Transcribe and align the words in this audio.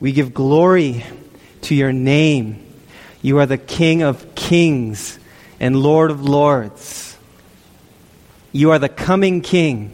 We 0.00 0.12
give 0.12 0.32
glory 0.32 1.04
to 1.62 1.74
your 1.74 1.92
name. 1.92 2.64
You 3.20 3.38
are 3.38 3.46
the 3.46 3.58
King 3.58 4.02
of 4.02 4.34
kings 4.34 5.18
and 5.58 5.74
Lord 5.76 6.10
of 6.10 6.22
lords. 6.22 7.16
You 8.52 8.70
are 8.70 8.78
the 8.78 8.88
coming 8.88 9.40
King. 9.40 9.92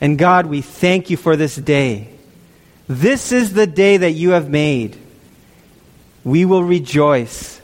And 0.00 0.16
God, 0.16 0.46
we 0.46 0.62
thank 0.62 1.10
you 1.10 1.16
for 1.16 1.36
this 1.36 1.56
day. 1.56 2.08
This 2.86 3.32
is 3.32 3.52
the 3.52 3.66
day 3.66 3.96
that 3.96 4.12
you 4.12 4.30
have 4.30 4.48
made. 4.48 4.96
We 6.24 6.44
will 6.44 6.62
rejoice 6.62 7.60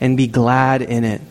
and 0.00 0.16
be 0.16 0.26
glad 0.26 0.82
in 0.82 1.04
it. 1.04 1.22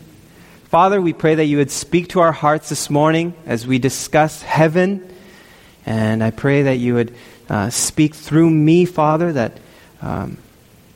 Father, 0.64 1.00
we 1.00 1.12
pray 1.12 1.36
that 1.36 1.44
you 1.46 1.58
would 1.58 1.70
speak 1.70 2.08
to 2.10 2.20
our 2.20 2.32
hearts 2.32 2.68
this 2.68 2.90
morning 2.90 3.34
as 3.46 3.66
we 3.66 3.78
discuss 3.78 4.42
heaven. 4.42 5.08
And 5.86 6.22
I 6.22 6.30
pray 6.30 6.64
that 6.64 6.76
you 6.76 6.94
would 6.94 7.14
uh, 7.48 7.70
speak 7.70 8.14
through 8.14 8.50
me, 8.50 8.84
Father, 8.84 9.32
that, 9.32 9.58
um, 10.02 10.38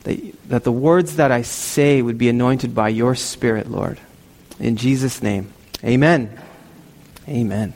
that, 0.05 0.49
that 0.49 0.65
the 0.65 0.73
words 0.73 1.17
that 1.17 1.33
I 1.33 1.43
say 1.43 2.03
would 2.03 2.19
be 2.19 2.29
anointed 2.29 2.75
by 2.75 2.91
your 2.91 3.15
Spirit, 3.15 3.71
Lord. 3.71 3.99
In 4.61 4.77
Jesus' 4.77 5.23
name, 5.23 5.53
amen. 5.85 6.39
Amen. 7.29 7.75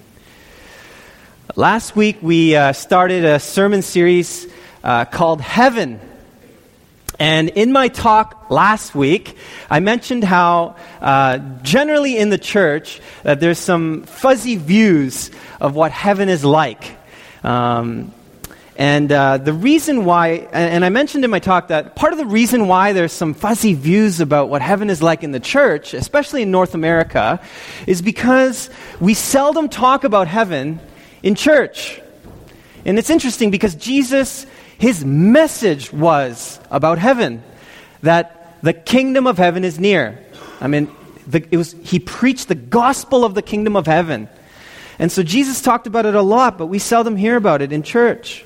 Last 1.55 1.97
week, 1.97 2.19
we 2.21 2.55
uh, 2.57 2.73
started 2.73 3.25
a 3.25 3.39
sermon 3.39 3.81
series 3.81 4.47
uh, 4.85 5.05
called 5.05 5.41
Heaven. 5.41 6.01
And 7.19 7.49
in 7.49 7.73
my 7.73 7.89
talk 7.89 8.51
last 8.51 8.95
week, 8.95 9.39
I 9.71 9.81
mentioned 9.81 10.23
how 10.23 10.77
uh, 11.01 11.39
generally 11.63 12.19
in 12.19 12.29
the 12.29 12.39
church 12.39 13.01
that 13.23 13.41
there's 13.41 13.59
some 13.59 14.03
fuzzy 14.03 14.57
views 14.57 15.31
of 15.61 15.75
what 15.75 15.93
heaven 15.93 16.29
is 16.29 16.45
like. 16.45 16.97
Um, 17.43 18.13
and 18.79 19.11
uh, 19.11 19.39
the 19.39 19.55
reason 19.55 20.05
why, 20.05 20.49
and 20.53 20.85
I 20.85 20.91
mentioned 20.91 21.25
in 21.25 21.31
my 21.31 21.39
talk 21.39 21.69
that 21.69 21.97
part 21.97 22.13
of 22.13 22.19
the 22.19 22.27
reason 22.27 22.69
why 22.69 22.93
there's 22.93 23.13
some 23.13 23.33
fuzzy 23.33 23.73
views 23.73 24.21
about 24.21 24.51
what 24.51 24.61
heaven 24.61 24.91
is 24.91 25.03
like 25.03 25.23
in 25.23 25.33
the 25.33 25.41
church, 25.41 25.95
especially 25.95 26.43
in 26.43 26.51
North 26.51 26.75
America, 26.75 27.41
is 27.87 28.03
because 28.03 28.69
we 29.01 29.15
seldom 29.15 29.71
talk 29.71 30.05
about 30.05 30.29
heaven 30.29 30.79
in 31.23 31.35
church. 31.35 32.03
And 32.85 32.99
it's 32.99 33.09
interesting 33.09 33.51
because 33.51 33.75
Jesus, 33.75 34.47
his 34.77 35.05
message 35.05 35.91
was 35.91 36.61
about 36.71 36.99
heaven, 36.99 37.43
that 38.03 38.59
the 38.63 38.75
kingdom 38.75 39.27
of 39.27 39.39
heaven 39.39 39.65
is 39.65 39.81
near. 39.81 40.23
I 40.61 40.67
mean, 40.67 40.91
the, 41.27 41.47
it 41.51 41.57
was, 41.57 41.75
he 41.83 41.99
preached 41.99 42.49
the 42.49 42.55
gospel 42.55 43.25
of 43.25 43.35
the 43.35 43.43
kingdom 43.43 43.75
of 43.75 43.87
heaven. 43.87 44.29
And 44.99 45.11
so 45.11 45.23
Jesus 45.23 45.63
talked 45.63 45.87
about 45.87 46.07
it 46.07 46.15
a 46.15 46.23
lot, 46.23 46.59
but 46.59 46.67
we 46.67 46.79
seldom 46.79 47.17
hear 47.17 47.37
about 47.37 47.63
it 47.63 47.73
in 47.73 47.83
church. 47.83 48.46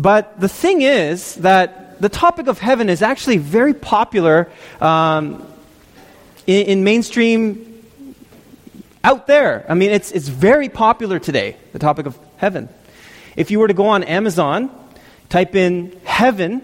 But 0.00 0.40
the 0.40 0.48
thing 0.48 0.80
is 0.80 1.34
that 1.36 2.00
the 2.00 2.08
topic 2.08 2.46
of 2.46 2.58
heaven 2.58 2.88
is 2.88 3.02
actually 3.02 3.36
very 3.36 3.74
popular 3.74 4.50
um, 4.80 5.46
in, 6.46 6.66
in 6.66 6.84
mainstream 6.84 7.84
out 9.04 9.26
there. 9.26 9.66
I 9.68 9.74
mean, 9.74 9.90
it's, 9.90 10.10
it's 10.10 10.28
very 10.28 10.70
popular 10.70 11.18
today, 11.18 11.58
the 11.74 11.78
topic 11.78 12.06
of 12.06 12.18
heaven. 12.38 12.70
If 13.36 13.50
you 13.50 13.58
were 13.58 13.68
to 13.68 13.74
go 13.74 13.88
on 13.88 14.02
Amazon, 14.04 14.70
type 15.28 15.54
in 15.54 15.94
heaven 16.04 16.62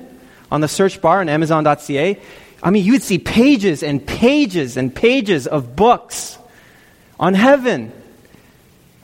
on 0.51 0.63
the 0.63 0.69
search 0.69 1.03
bar 1.03 1.21
on 1.21 1.29
Amazon.ca, 1.29 2.19
I 2.63 2.71
mean, 2.71 2.87
you 2.87 2.93
would 2.93 3.03
see 3.03 3.19
pages 3.19 3.83
and 3.83 4.05
pages 4.05 4.79
and 4.79 4.95
pages 4.95 5.47
of 5.47 5.77
books 5.77 6.39
on 7.21 7.35
heaven. 7.35 7.93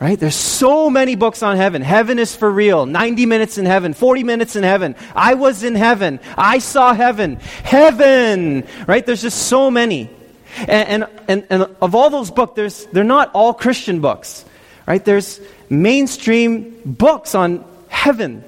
Right? 0.02 0.18
There's 0.18 0.34
so 0.34 0.90
many 0.90 1.14
books 1.14 1.44
on 1.44 1.56
heaven. 1.56 1.80
Heaven 1.80 2.18
is 2.18 2.34
for 2.34 2.50
real. 2.50 2.86
90 2.86 3.24
minutes 3.24 3.56
in 3.56 3.66
heaven, 3.66 3.94
40 3.94 4.24
minutes 4.24 4.56
in 4.56 4.64
heaven. 4.64 4.96
I 5.14 5.34
was 5.34 5.62
in 5.62 5.76
heaven. 5.76 6.18
I 6.36 6.58
saw 6.58 6.92
heaven. 6.92 7.36
Heaven! 7.36 8.66
Right? 8.88 9.06
There's 9.06 9.22
just 9.22 9.46
so 9.46 9.70
many. 9.70 10.10
And, 10.56 11.06
and, 11.28 11.46
and, 11.48 11.62
of 11.80 11.94
all 11.94 12.10
those 12.10 12.32
books, 12.32 12.54
there's, 12.56 12.84
they're 12.86 13.04
not 13.04 13.30
all 13.32 13.54
Christian 13.54 14.00
books. 14.00 14.44
Right? 14.88 15.04
There's 15.04 15.40
mainstream 15.70 16.80
books 16.84 17.36
on 17.36 17.64
heaven. 17.86 18.42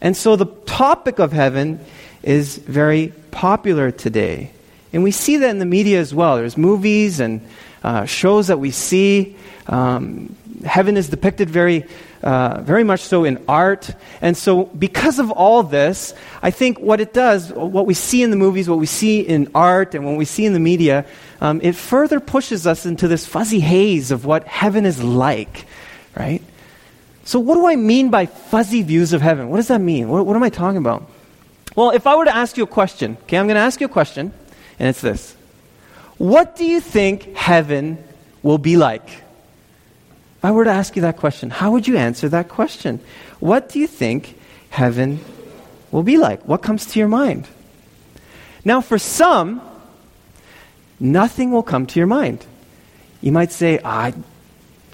And 0.00 0.16
so 0.16 0.36
the 0.36 0.46
topic 0.46 1.18
of 1.18 1.32
heaven 1.32 1.84
is 2.22 2.58
very 2.58 3.12
popular 3.32 3.90
today. 3.90 4.52
And 4.92 5.02
we 5.02 5.10
see 5.10 5.38
that 5.38 5.50
in 5.50 5.58
the 5.58 5.66
media 5.66 5.98
as 5.98 6.14
well. 6.14 6.36
There's 6.36 6.56
movies 6.56 7.18
and 7.18 7.44
uh, 7.82 8.04
shows 8.04 8.48
that 8.48 8.58
we 8.58 8.70
see. 8.70 9.36
Um, 9.66 10.36
heaven 10.64 10.96
is 10.96 11.08
depicted 11.08 11.48
very, 11.48 11.84
uh, 12.22 12.60
very 12.62 12.84
much 12.84 13.00
so 13.00 13.24
in 13.24 13.42
art. 13.48 13.90
And 14.20 14.36
so, 14.36 14.64
because 14.64 15.18
of 15.18 15.30
all 15.30 15.62
this, 15.62 16.14
I 16.42 16.50
think 16.50 16.78
what 16.78 17.00
it 17.00 17.12
does, 17.12 17.52
what 17.52 17.86
we 17.86 17.94
see 17.94 18.22
in 18.22 18.30
the 18.30 18.36
movies, 18.36 18.68
what 18.68 18.78
we 18.78 18.86
see 18.86 19.20
in 19.20 19.50
art, 19.54 19.94
and 19.94 20.04
what 20.04 20.16
we 20.16 20.24
see 20.24 20.44
in 20.44 20.52
the 20.52 20.60
media, 20.60 21.06
um, 21.40 21.60
it 21.62 21.74
further 21.74 22.20
pushes 22.20 22.66
us 22.66 22.86
into 22.86 23.08
this 23.08 23.26
fuzzy 23.26 23.60
haze 23.60 24.10
of 24.10 24.24
what 24.24 24.46
heaven 24.46 24.84
is 24.84 25.02
like, 25.02 25.66
right? 26.16 26.42
So, 27.24 27.38
what 27.38 27.54
do 27.54 27.66
I 27.66 27.76
mean 27.76 28.10
by 28.10 28.26
fuzzy 28.26 28.82
views 28.82 29.12
of 29.12 29.22
heaven? 29.22 29.48
What 29.50 29.56
does 29.56 29.68
that 29.68 29.80
mean? 29.80 30.08
What, 30.08 30.26
what 30.26 30.36
am 30.36 30.42
I 30.42 30.50
talking 30.50 30.78
about? 30.78 31.08
Well, 31.76 31.90
if 31.90 32.06
I 32.06 32.16
were 32.16 32.24
to 32.24 32.34
ask 32.34 32.56
you 32.56 32.64
a 32.64 32.66
question, 32.66 33.16
okay, 33.22 33.38
I'm 33.38 33.46
going 33.46 33.54
to 33.54 33.60
ask 33.60 33.80
you 33.80 33.86
a 33.86 33.90
question, 33.90 34.32
and 34.78 34.88
it's 34.88 35.00
this 35.00 35.36
What 36.20 36.54
do 36.54 36.66
you 36.66 36.82
think 36.82 37.34
heaven 37.34 37.96
will 38.42 38.58
be 38.58 38.76
like? 38.76 39.08
If 39.08 40.44
I 40.44 40.50
were 40.50 40.64
to 40.64 40.70
ask 40.70 40.94
you 40.94 41.00
that 41.00 41.16
question, 41.16 41.48
how 41.48 41.70
would 41.70 41.88
you 41.88 41.96
answer 41.96 42.28
that 42.28 42.50
question? 42.50 43.00
What 43.38 43.70
do 43.70 43.78
you 43.78 43.86
think 43.86 44.38
heaven 44.68 45.20
will 45.90 46.02
be 46.02 46.18
like? 46.18 46.46
What 46.46 46.60
comes 46.60 46.84
to 46.92 46.98
your 46.98 47.08
mind? 47.08 47.48
Now, 48.66 48.82
for 48.82 48.98
some, 48.98 49.62
nothing 51.00 51.52
will 51.52 51.62
come 51.62 51.86
to 51.86 51.98
your 51.98 52.06
mind. 52.06 52.44
You 53.22 53.32
might 53.32 53.50
say, 53.50 53.80
I, 53.82 54.12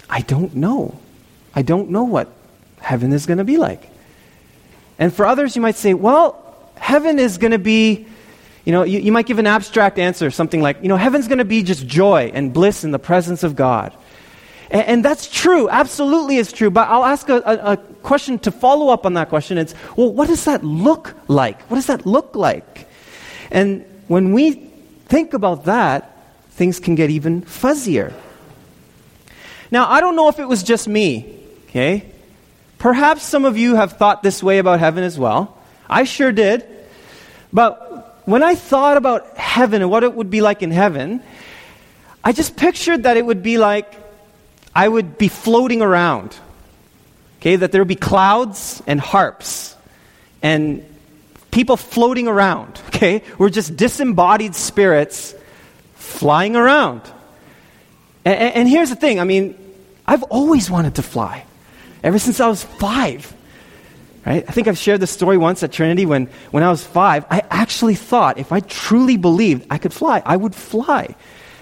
I 0.08 0.20
don't 0.20 0.54
know. 0.54 0.96
I 1.56 1.62
don't 1.62 1.90
know 1.90 2.04
what 2.04 2.28
heaven 2.78 3.12
is 3.12 3.26
going 3.26 3.38
to 3.38 3.44
be 3.44 3.56
like. 3.56 3.90
And 4.96 5.12
for 5.12 5.26
others, 5.26 5.56
you 5.56 5.62
might 5.62 5.74
say, 5.74 5.92
well, 5.92 6.70
heaven 6.76 7.18
is 7.18 7.36
going 7.36 7.50
to 7.50 7.58
be, 7.58 8.06
you 8.66 8.72
know, 8.72 8.82
you, 8.82 8.98
you 8.98 9.12
might 9.12 9.26
give 9.26 9.38
an 9.38 9.46
abstract 9.46 9.96
answer, 9.96 10.28
something 10.30 10.60
like, 10.60 10.82
you 10.82 10.88
know, 10.88 10.96
heaven's 10.96 11.28
going 11.28 11.38
to 11.38 11.44
be 11.44 11.62
just 11.62 11.86
joy 11.86 12.32
and 12.34 12.52
bliss 12.52 12.82
in 12.82 12.90
the 12.90 12.98
presence 12.98 13.44
of 13.44 13.54
God. 13.54 13.96
And, 14.72 14.82
and 14.82 15.04
that's 15.04 15.30
true, 15.30 15.68
absolutely 15.68 16.36
is 16.36 16.52
true. 16.52 16.68
But 16.68 16.88
I'll 16.88 17.04
ask 17.04 17.28
a, 17.28 17.36
a, 17.36 17.72
a 17.72 17.76
question 17.76 18.40
to 18.40 18.50
follow 18.50 18.88
up 18.88 19.06
on 19.06 19.14
that 19.14 19.28
question. 19.28 19.56
It's, 19.56 19.72
well, 19.96 20.12
what 20.12 20.26
does 20.26 20.44
that 20.46 20.64
look 20.64 21.14
like? 21.28 21.62
What 21.70 21.76
does 21.76 21.86
that 21.86 22.06
look 22.06 22.34
like? 22.34 22.88
And 23.52 23.84
when 24.08 24.32
we 24.32 24.54
think 25.06 25.32
about 25.32 25.66
that, 25.66 26.12
things 26.50 26.80
can 26.80 26.96
get 26.96 27.08
even 27.10 27.42
fuzzier. 27.42 28.12
Now, 29.70 29.88
I 29.88 30.00
don't 30.00 30.16
know 30.16 30.28
if 30.28 30.40
it 30.40 30.48
was 30.48 30.64
just 30.64 30.88
me, 30.88 31.38
okay? 31.68 32.10
Perhaps 32.78 33.22
some 33.22 33.44
of 33.44 33.56
you 33.56 33.76
have 33.76 33.92
thought 33.92 34.24
this 34.24 34.42
way 34.42 34.58
about 34.58 34.80
heaven 34.80 35.04
as 35.04 35.16
well. 35.16 35.56
I 35.88 36.02
sure 36.02 36.32
did. 36.32 36.66
But 37.52 37.85
when 38.26 38.42
I 38.42 38.54
thought 38.54 38.96
about 38.96 39.36
heaven 39.36 39.80
and 39.80 39.90
what 39.90 40.04
it 40.04 40.12
would 40.12 40.30
be 40.30 40.42
like 40.42 40.62
in 40.62 40.70
heaven, 40.70 41.22
I 42.22 42.32
just 42.32 42.56
pictured 42.56 43.04
that 43.04 43.16
it 43.16 43.24
would 43.24 43.42
be 43.42 43.56
like 43.56 43.94
I 44.74 44.86
would 44.86 45.16
be 45.16 45.28
floating 45.28 45.80
around. 45.80 46.36
Okay, 47.40 47.56
that 47.56 47.72
there 47.72 47.80
would 47.80 47.88
be 47.88 47.94
clouds 47.94 48.82
and 48.86 49.00
harps 49.00 49.76
and 50.42 50.84
people 51.50 51.76
floating 51.76 52.28
around. 52.28 52.80
Okay, 52.88 53.22
we're 53.38 53.50
just 53.50 53.76
disembodied 53.76 54.54
spirits 54.54 55.34
flying 55.94 56.56
around. 56.56 57.02
And, 58.24 58.54
and, 58.54 58.68
here's 58.68 58.90
the 58.90 58.96
thing 58.96 59.20
I 59.20 59.24
mean, 59.24 59.56
I've 60.04 60.24
always 60.24 60.68
wanted 60.68 60.96
to 60.96 61.02
fly, 61.02 61.44
ever 62.02 62.18
since 62.18 62.40
I 62.40 62.48
was 62.48 62.64
five. 62.64 63.32
Right? 64.26 64.44
I 64.46 64.50
think 64.50 64.66
I've 64.66 64.76
shared 64.76 65.00
this 65.00 65.12
story 65.12 65.38
once 65.38 65.62
at 65.62 65.70
Trinity 65.70 66.04
when, 66.04 66.26
when 66.50 66.64
I 66.64 66.68
was 66.68 66.84
five. 66.84 67.24
I 67.30 67.44
actually 67.48 67.94
thought 67.94 68.38
if 68.38 68.50
I 68.50 68.58
truly 68.58 69.16
believed 69.16 69.68
I 69.70 69.78
could 69.78 69.92
fly, 69.92 70.20
I 70.26 70.36
would 70.36 70.54
fly. 70.54 71.14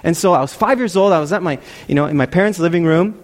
And 0.03 0.17
so 0.17 0.33
I 0.33 0.41
was 0.41 0.55
five 0.55 0.79
years 0.79 0.97
old. 0.97 1.13
I 1.13 1.21
was 1.21 1.31
at 1.33 1.43
my, 1.43 1.59
you 1.89 1.95
know, 1.95 2.07
in 2.07 2.17
my 2.17 2.27
parents' 2.27 2.59
living 2.59 2.87
room. 2.87 3.21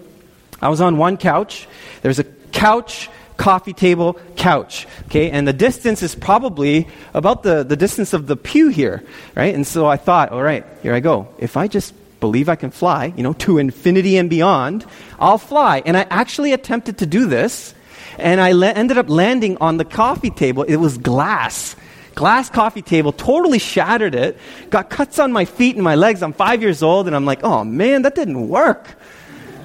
I 0.60 0.68
was 0.68 0.82
on 0.82 0.98
one 0.98 1.16
couch. 1.16 1.66
There's 2.02 2.18
a 2.18 2.24
couch, 2.24 3.08
coffee 3.38 3.72
table, 3.72 4.18
couch. 4.36 4.86
Okay, 5.06 5.30
and 5.30 5.48
the 5.48 5.54
distance 5.54 6.02
is 6.02 6.14
probably 6.14 6.86
about 7.14 7.42
the, 7.42 7.64
the 7.64 7.76
distance 7.76 8.12
of 8.12 8.26
the 8.26 8.36
pew 8.36 8.68
here, 8.68 9.02
right? 9.34 9.54
And 9.54 9.66
so 9.66 9.86
I 9.86 9.96
thought, 9.96 10.32
all 10.32 10.42
right, 10.42 10.66
here 10.82 10.92
I 10.92 11.00
go. 11.00 11.28
If 11.38 11.56
I 11.56 11.66
just 11.66 11.94
believe 12.20 12.50
I 12.50 12.56
can 12.56 12.70
fly, 12.70 13.14
you 13.16 13.22
know, 13.22 13.32
to 13.32 13.56
infinity 13.56 14.18
and 14.18 14.28
beyond, 14.28 14.84
I'll 15.18 15.38
fly. 15.38 15.82
And 15.86 15.96
I 15.96 16.02
actually 16.10 16.52
attempted 16.52 16.98
to 16.98 17.06
do 17.06 17.24
this, 17.24 17.74
and 18.18 18.40
I 18.40 18.52
ended 18.72 18.98
up 18.98 19.08
landing 19.08 19.56
on 19.58 19.76
the 19.76 19.84
coffee 19.84 20.30
table. 20.30 20.62
It 20.62 20.76
was 20.76 20.98
glass 20.98 21.76
glass 22.14 22.50
coffee 22.50 22.82
table, 22.82 23.12
totally 23.12 23.58
shattered 23.58 24.14
it, 24.14 24.38
got 24.68 24.90
cuts 24.90 25.18
on 25.18 25.32
my 25.32 25.46
feet 25.46 25.76
and 25.76 25.82
my 25.82 25.94
legs. 25.94 26.22
I'm 26.22 26.34
five 26.34 26.60
years 26.60 26.82
old, 26.82 27.06
and 27.06 27.16
I'm 27.16 27.24
like, 27.24 27.42
oh 27.42 27.64
man, 27.64 28.02
that 28.02 28.14
didn't 28.14 28.48
work. 28.48 28.94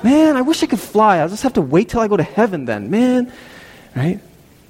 Man, 0.04 0.38
I 0.38 0.42
wish 0.42 0.62
I 0.64 0.68
could 0.68 0.80
fly. 0.80 1.18
I'll 1.18 1.30
just 1.30 1.44
have 1.44 1.54
to 1.54 1.62
wait 1.62 1.90
till 1.90 2.00
I 2.00 2.08
go 2.08 2.16
to 2.16 2.24
heaven 2.24 2.66
then, 2.66 2.90
man. 2.90 3.32
Right? 3.96 4.20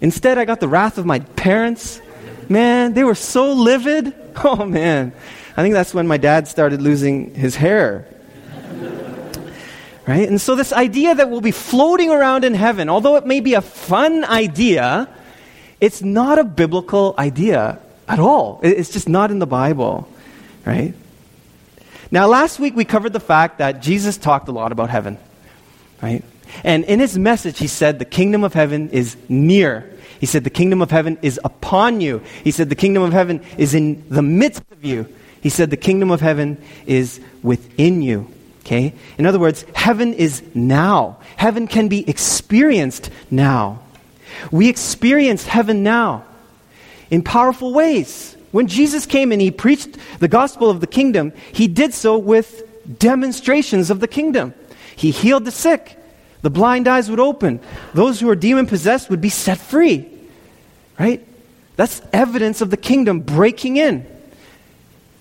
Instead, 0.02 0.38
I 0.38 0.46
got 0.46 0.60
the 0.60 0.68
wrath 0.68 0.98
of 0.98 1.06
my 1.06 1.20
parents. 1.20 2.02
Man, 2.48 2.94
they 2.94 3.04
were 3.04 3.16
so 3.16 3.54
livid. 3.54 4.14
Oh, 4.44 4.66
man. 4.66 5.14
I 5.56 5.62
think 5.62 5.74
that's 5.74 5.94
when 5.94 6.08
my 6.08 6.18
dad 6.18 6.50
started 6.50 6.82
losing 6.82 7.34
his 7.34 7.56
hair. 7.56 8.06
Right? 10.08 10.28
And 10.28 10.40
so, 10.40 10.56
this 10.56 10.72
idea 10.72 11.16
that 11.16 11.30
we'll 11.30 11.42
be 11.42 11.52
floating 11.52 12.12
around 12.12 12.46
in 12.46 12.54
heaven, 12.54 12.90
although 12.90 13.16
it 13.16 13.26
may 13.26 13.40
be 13.40 13.56
a 13.56 13.62
fun 13.62 14.24
idea, 14.24 15.10
it's 15.82 16.04
not 16.04 16.38
a 16.38 16.44
biblical 16.44 17.16
idea 17.18 17.80
at 18.08 18.20
all. 18.20 18.60
It's 18.62 18.92
just 18.92 19.10
not 19.10 19.32
in 19.32 19.40
the 19.40 19.48
Bible. 19.48 20.08
Right? 20.64 20.94
Now, 22.12 22.28
last 22.28 22.60
week 22.60 22.76
we 22.76 22.86
covered 22.86 23.14
the 23.14 23.20
fact 23.20 23.58
that 23.58 23.82
Jesus 23.82 24.18
talked 24.18 24.48
a 24.48 24.52
lot 24.52 24.72
about 24.72 24.92
heaven. 24.92 25.18
Right? 26.02 26.24
And 26.64 26.86
in 26.86 27.00
his 27.00 27.18
message, 27.18 27.58
he 27.58 27.68
said, 27.68 27.98
The 28.00 28.06
kingdom 28.06 28.44
of 28.44 28.54
heaven 28.54 28.90
is 28.90 29.18
near. 29.28 29.92
He 30.20 30.26
said, 30.26 30.44
The 30.44 30.50
kingdom 30.50 30.82
of 30.82 30.92
heaven 30.92 31.18
is 31.22 31.40
upon 31.44 32.02
you. 32.02 32.22
He 32.44 32.52
said, 32.52 32.70
The 32.70 32.76
kingdom 32.76 33.04
of 33.04 33.12
heaven 33.12 33.44
is 33.58 33.74
in 33.74 34.08
the 34.10 34.22
midst 34.22 34.64
of 34.72 34.86
you. 34.86 35.08
He 35.42 35.50
said, 35.50 35.72
The 35.72 35.78
kingdom 35.78 36.12
of 36.12 36.22
heaven 36.22 36.62
is 36.86 37.20
within 37.42 38.02
you. 38.02 38.32
Okay? 38.66 38.96
In 39.20 39.28
other 39.28 39.38
words, 39.38 39.64
heaven 39.76 40.14
is 40.14 40.42
now. 40.56 41.20
Heaven 41.38 41.68
can 41.68 41.88
be 41.88 42.08
experienced 42.10 43.12
now. 43.30 43.80
We 44.52 44.70
experience 44.70 45.46
heaven 45.46 45.84
now 45.84 46.26
in 47.12 47.22
powerful 47.22 47.74
ways. 47.74 48.36
When 48.52 48.68
Jesus 48.68 49.06
came 49.06 49.32
and 49.32 49.40
he 49.40 49.52
preached 49.52 49.98
the 50.20 50.28
gospel 50.28 50.70
of 50.70 50.80
the 50.80 50.88
kingdom, 50.88 51.32
he 51.52 51.68
did 51.68 51.94
so 51.94 52.18
with 52.18 52.64
demonstrations 53.00 53.92
of 53.92 54.00
the 54.00 54.08
kingdom. 54.08 54.54
He 54.96 55.12
healed 55.12 55.46
the 55.46 55.52
sick, 55.52 56.00
the 56.42 56.50
blind 56.50 56.88
eyes 56.88 57.10
would 57.10 57.20
open, 57.20 57.60
those 57.94 58.20
who 58.20 58.28
were 58.28 58.36
demon 58.36 58.66
possessed 58.66 59.10
would 59.10 59.22
be 59.22 59.30
set 59.30 59.60
free. 59.60 60.10
Right? 60.98 61.26
That's 61.76 62.02
evidence 62.14 62.62
of 62.62 62.70
the 62.72 62.78
kingdom 62.78 63.20
breaking 63.20 63.78
in. 63.78 64.08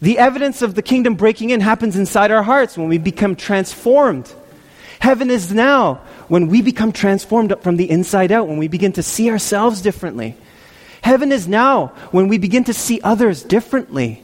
The 0.04 0.18
evidence 0.18 0.60
of 0.60 0.74
the 0.74 0.82
kingdom 0.82 1.14
breaking 1.14 1.48
in 1.48 1.62
happens 1.62 1.96
inside 1.96 2.30
our 2.30 2.42
hearts 2.42 2.76
when 2.76 2.88
we 2.88 2.98
become 2.98 3.34
transformed. 3.34 4.30
Heaven 4.98 5.30
is 5.30 5.50
now 5.50 6.02
when 6.28 6.48
we 6.48 6.60
become 6.60 6.92
transformed 6.92 7.54
from 7.62 7.78
the 7.78 7.90
inside 7.90 8.30
out, 8.30 8.46
when 8.46 8.58
we 8.58 8.68
begin 8.68 8.92
to 8.92 9.02
see 9.02 9.30
ourselves 9.30 9.80
differently. 9.80 10.36
Heaven 11.00 11.32
is 11.32 11.48
now 11.48 11.86
when 12.10 12.28
we 12.28 12.36
begin 12.36 12.64
to 12.64 12.74
see 12.74 13.00
others 13.00 13.42
differently. 13.42 14.22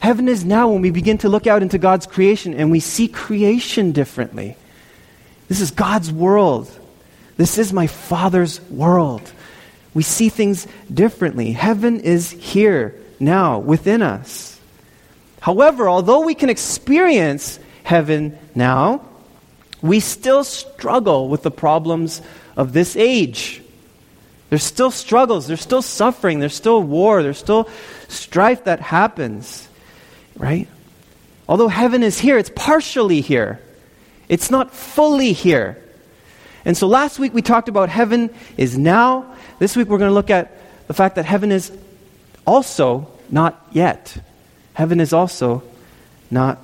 Heaven 0.00 0.28
is 0.28 0.44
now 0.44 0.68
when 0.68 0.82
we 0.82 0.90
begin 0.90 1.16
to 1.18 1.30
look 1.30 1.46
out 1.46 1.62
into 1.62 1.78
God's 1.78 2.06
creation 2.06 2.52
and 2.52 2.70
we 2.70 2.80
see 2.80 3.08
creation 3.08 3.92
differently. 3.92 4.58
This 5.48 5.62
is 5.62 5.70
God's 5.70 6.12
world. 6.12 6.70
This 7.38 7.56
is 7.56 7.72
my 7.72 7.86
Father's 7.86 8.60
world. 8.68 9.22
We 9.94 10.02
see 10.02 10.28
things 10.28 10.66
differently. 10.92 11.52
Heaven 11.52 12.00
is 12.00 12.30
here 12.30 13.00
now 13.24 13.58
within 13.58 14.02
us. 14.02 14.60
However, 15.40 15.88
although 15.88 16.20
we 16.20 16.34
can 16.34 16.48
experience 16.48 17.58
heaven 17.82 18.38
now, 18.54 19.02
we 19.82 20.00
still 20.00 20.44
struggle 20.44 21.28
with 21.28 21.42
the 21.42 21.50
problems 21.50 22.22
of 22.56 22.72
this 22.72 22.96
age. 22.96 23.62
There's 24.48 24.62
still 24.62 24.90
struggles, 24.90 25.46
there's 25.46 25.60
still 25.60 25.82
suffering, 25.82 26.38
there's 26.38 26.54
still 26.54 26.82
war, 26.82 27.22
there's 27.22 27.38
still 27.38 27.68
strife 28.08 28.64
that 28.64 28.80
happens, 28.80 29.68
right? 30.36 30.68
Although 31.48 31.68
heaven 31.68 32.02
is 32.02 32.18
here, 32.18 32.38
it's 32.38 32.50
partially 32.54 33.20
here. 33.20 33.60
It's 34.28 34.50
not 34.50 34.72
fully 34.72 35.32
here. 35.32 35.82
And 36.64 36.76
so 36.76 36.86
last 36.86 37.18
week 37.18 37.34
we 37.34 37.42
talked 37.42 37.68
about 37.68 37.88
heaven 37.90 38.30
is 38.56 38.78
now. 38.78 39.34
This 39.58 39.76
week 39.76 39.88
we're 39.88 39.98
going 39.98 40.10
to 40.10 40.14
look 40.14 40.30
at 40.30 40.56
the 40.86 40.94
fact 40.94 41.16
that 41.16 41.26
heaven 41.26 41.52
is 41.52 41.70
also 42.46 43.08
not 43.30 43.66
yet. 43.72 44.16
Heaven 44.74 45.00
is 45.00 45.12
also 45.12 45.62
not 46.30 46.58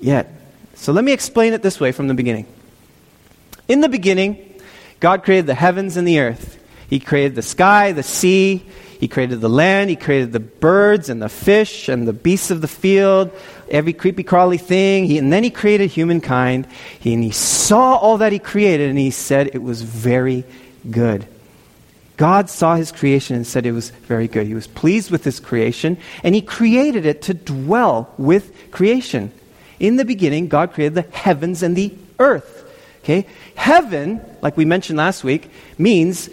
yet. 0.00 0.30
So 0.74 0.92
let 0.92 1.04
me 1.04 1.12
explain 1.12 1.52
it 1.52 1.62
this 1.62 1.80
way 1.80 1.92
from 1.92 2.08
the 2.08 2.14
beginning. 2.14 2.46
In 3.68 3.80
the 3.80 3.88
beginning, 3.88 4.60
God 5.00 5.22
created 5.22 5.46
the 5.46 5.54
heavens 5.54 5.96
and 5.96 6.06
the 6.06 6.20
earth. 6.20 6.60
He 6.88 7.00
created 7.00 7.34
the 7.34 7.42
sky, 7.42 7.92
the 7.92 8.02
sea, 8.02 8.64
He 9.00 9.08
created 9.08 9.40
the 9.40 9.48
land, 9.48 9.90
He 9.90 9.96
created 9.96 10.32
the 10.32 10.40
birds 10.40 11.08
and 11.08 11.22
the 11.22 11.28
fish 11.28 11.88
and 11.88 12.06
the 12.06 12.12
beasts 12.12 12.50
of 12.50 12.60
the 12.60 12.68
field, 12.68 13.30
every 13.70 13.92
creepy 13.92 14.22
crawly 14.22 14.58
thing. 14.58 15.06
He, 15.06 15.18
and 15.18 15.32
then 15.32 15.44
He 15.44 15.50
created 15.50 15.90
humankind. 15.90 16.66
He, 16.98 17.14
and 17.14 17.22
He 17.22 17.30
saw 17.30 17.96
all 17.96 18.18
that 18.18 18.32
He 18.32 18.38
created 18.38 18.90
and 18.90 18.98
He 18.98 19.10
said 19.10 19.48
it 19.54 19.62
was 19.62 19.82
very 19.82 20.44
good. 20.90 21.26
God 22.16 22.48
saw 22.48 22.76
his 22.76 22.92
creation 22.92 23.36
and 23.36 23.46
said 23.46 23.66
it 23.66 23.72
was 23.72 23.90
very 23.90 24.28
good. 24.28 24.46
He 24.46 24.54
was 24.54 24.66
pleased 24.66 25.10
with 25.10 25.24
his 25.24 25.40
creation, 25.40 25.98
and 26.22 26.34
he 26.34 26.42
created 26.42 27.06
it 27.06 27.22
to 27.22 27.34
dwell 27.34 28.12
with 28.18 28.70
creation. 28.70 29.32
In 29.80 29.96
the 29.96 30.04
beginning, 30.04 30.48
God 30.48 30.72
created 30.72 30.94
the 30.94 31.16
heavens 31.16 31.62
and 31.62 31.74
the 31.74 31.92
earth. 32.18 32.60
Okay? 33.02 33.26
Heaven, 33.54 34.20
like 34.42 34.56
we 34.56 34.64
mentioned 34.64 34.96
last 34.96 35.24
week, 35.24 35.50
means 35.76 36.30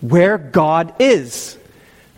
where 0.00 0.36
God 0.36 0.94
is. 0.98 1.56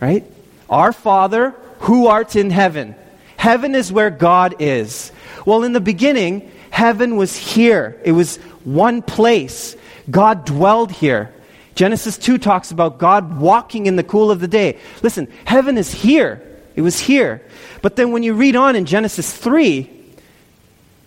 Right? 0.01 0.25
Our 0.69 0.91
Father, 0.91 1.55
who 1.79 2.07
art 2.07 2.35
in 2.35 2.49
heaven. 2.49 2.95
Heaven 3.37 3.75
is 3.75 3.91
where 3.91 4.09
God 4.09 4.55
is. 4.59 5.11
Well, 5.45 5.63
in 5.63 5.73
the 5.73 5.79
beginning, 5.79 6.51
heaven 6.69 7.15
was 7.15 7.35
here. 7.35 7.99
It 8.03 8.11
was 8.11 8.37
one 8.63 9.01
place. 9.01 9.75
God 10.09 10.45
dwelled 10.45 10.91
here. 10.91 11.31
Genesis 11.75 12.17
2 12.17 12.37
talks 12.37 12.71
about 12.71 12.97
God 12.97 13.37
walking 13.37 13.85
in 13.85 13.97
the 13.97 14.03
cool 14.03 14.31
of 14.31 14.39
the 14.39 14.47
day. 14.47 14.79
Listen, 15.03 15.27
heaven 15.43 15.77
is 15.77 15.91
here. 15.91 16.41
It 16.75 16.81
was 16.81 16.99
here. 16.99 17.45
But 17.81 17.97
then 17.97 18.11
when 18.11 18.23
you 18.23 18.33
read 18.33 18.55
on 18.55 18.75
in 18.75 18.85
Genesis 18.85 19.31
3, 19.35 19.89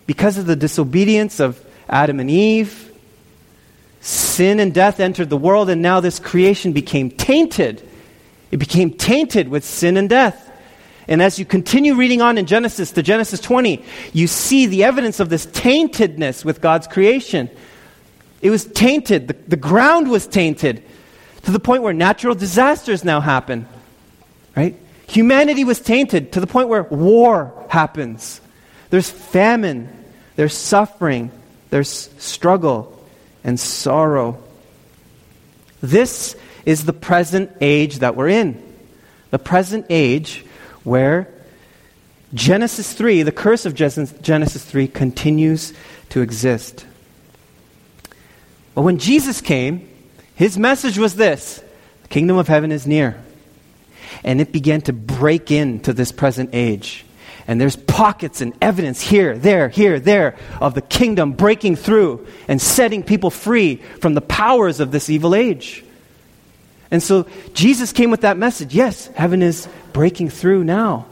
because 0.07 0.39
of 0.39 0.47
the 0.47 0.57
disobedience 0.57 1.41
of 1.41 1.63
Adam 1.89 2.21
and 2.21 2.31
Eve, 2.31 2.93
sin 4.01 4.61
and 4.61 4.73
death 4.73 5.01
entered 5.01 5.31
the 5.31 5.37
world, 5.37 5.71
and 5.71 5.83
now 5.83 6.01
this 6.01 6.19
creation 6.19 6.73
became 6.73 7.11
tainted. 7.11 7.87
It 8.51 8.59
became 8.59 8.93
tainted 8.93 9.49
with 9.49 9.65
sin 9.65 9.97
and 9.97 10.09
death. 10.09 10.45
And 11.07 11.23
as 11.23 11.39
you 11.39 11.47
continue 11.47 11.95
reading 11.95 12.21
on 12.21 12.37
in 12.37 12.45
Genesis 12.45 12.93
to 12.93 13.03
Genesis 13.03 13.41
20, 13.41 13.83
you 14.13 14.27
see 14.27 14.67
the 14.67 14.85
evidence 14.85 15.21
of 15.21 15.31
this 15.31 15.47
taintedness 15.47 16.45
with 16.45 16.61
God's 16.61 16.87
creation. 16.87 17.49
It 18.41 18.51
was 18.51 18.65
tainted. 18.67 19.29
The, 19.29 19.37
the 19.49 19.57
ground 19.57 20.11
was 20.11 20.27
tainted 20.27 20.83
to 21.43 21.51
the 21.51 21.61
point 21.61 21.83
where 21.83 21.93
natural 21.93 22.35
disasters 22.35 23.05
now 23.05 23.21
happen. 23.21 23.67
Right? 24.57 24.77
Humanity 25.09 25.65
was 25.65 25.81
tainted 25.81 26.33
to 26.33 26.41
the 26.41 26.47
point 26.47 26.69
where 26.69 26.83
war 26.83 27.67
happens. 27.69 28.41
There's 28.91 29.11
famine, 29.11 29.89
there's 30.37 30.55
suffering, 30.55 31.31
there's 31.71 32.11
struggle 32.19 32.95
and 33.45 33.59
sorrow. 33.59 34.43
This 35.81 36.37
is 36.65 36.85
the 36.85 36.93
present 36.93 37.51
age 37.61 38.01
that 38.01 38.17
we're 38.17 38.29
in. 38.29 38.63
The 39.31 39.39
present 39.39 39.87
age 39.91 40.45
where 40.85 41.33
Genesis 42.35 42.93
3, 42.93 43.23
the 43.23 43.33
curse 43.33 43.65
of 43.65 43.75
Genesis 43.75 44.65
3, 44.65 44.89
continues 44.89 45.73
to 46.11 46.21
exist. 46.21 46.85
But 48.79 48.85
when 48.85 48.99
Jesus 48.99 49.41
came, 49.41 49.89
his 50.37 50.57
message 50.57 50.99
was 50.99 51.17
this 51.17 51.61
the 52.03 52.09
kingdom 52.09 52.37
of 52.37 52.47
heaven 52.47 52.71
is 52.71 52.87
near. 52.87 53.21
And 54.23 54.41
it 54.41 54.53
began 54.53 54.83
to 54.83 54.93
break 54.93 55.51
into 55.51 55.93
this 55.93 56.13
present 56.13 56.51
age. 56.53 57.05
And 57.49 57.61
there's 57.61 57.75
pockets 57.75 58.41
and 58.41 58.55
evidence 58.63 59.01
here, 59.01 59.37
there, 59.37 59.69
here, 59.69 59.99
there 59.99 60.37
of 60.61 60.75
the 60.75 60.81
kingdom 60.81 61.33
breaking 61.33 61.75
through 61.75 62.29
and 62.47 62.63
setting 62.63 63.03
people 63.03 63.31
free 63.31 63.83
from 64.01 64.15
the 64.15 64.21
powers 64.21 64.79
of 64.79 64.93
this 64.93 65.11
evil 65.11 65.35
age. 65.35 65.83
And 66.93 67.03
so 67.03 67.27
Jesus 67.55 67.91
came 67.91 68.13
with 68.13 68.21
that 68.21 68.37
message. 68.37 68.77
Yes, 68.77 69.09
heaven 69.09 69.43
is 69.43 69.67
breaking 69.93 70.31
through 70.31 70.63
now. 70.63 71.07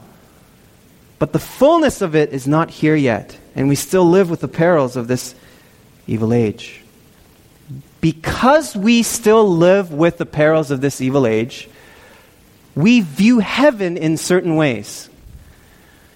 But 1.19 1.33
the 1.33 1.41
fullness 1.41 2.01
of 2.01 2.15
it 2.15 2.33
is 2.33 2.47
not 2.47 2.71
here 2.71 2.95
yet. 2.95 3.37
And 3.57 3.67
we 3.67 3.75
still 3.75 4.09
live 4.09 4.31
with 4.31 4.39
the 4.39 4.47
perils 4.47 4.95
of 4.95 5.09
this 5.09 5.35
evil 6.07 6.33
age 6.33 6.85
because 8.13 8.77
we 8.77 9.03
still 9.03 9.49
live 9.49 9.93
with 9.93 10.17
the 10.17 10.27
perils 10.27 10.71
of 10.71 10.81
this 10.81 11.01
evil 11.01 11.27
age, 11.27 11.69
we 12.77 13.01
view 13.01 13.41
heaven 13.41 13.97
in 13.97 14.17
certain 14.17 14.55
ways. 14.55 15.11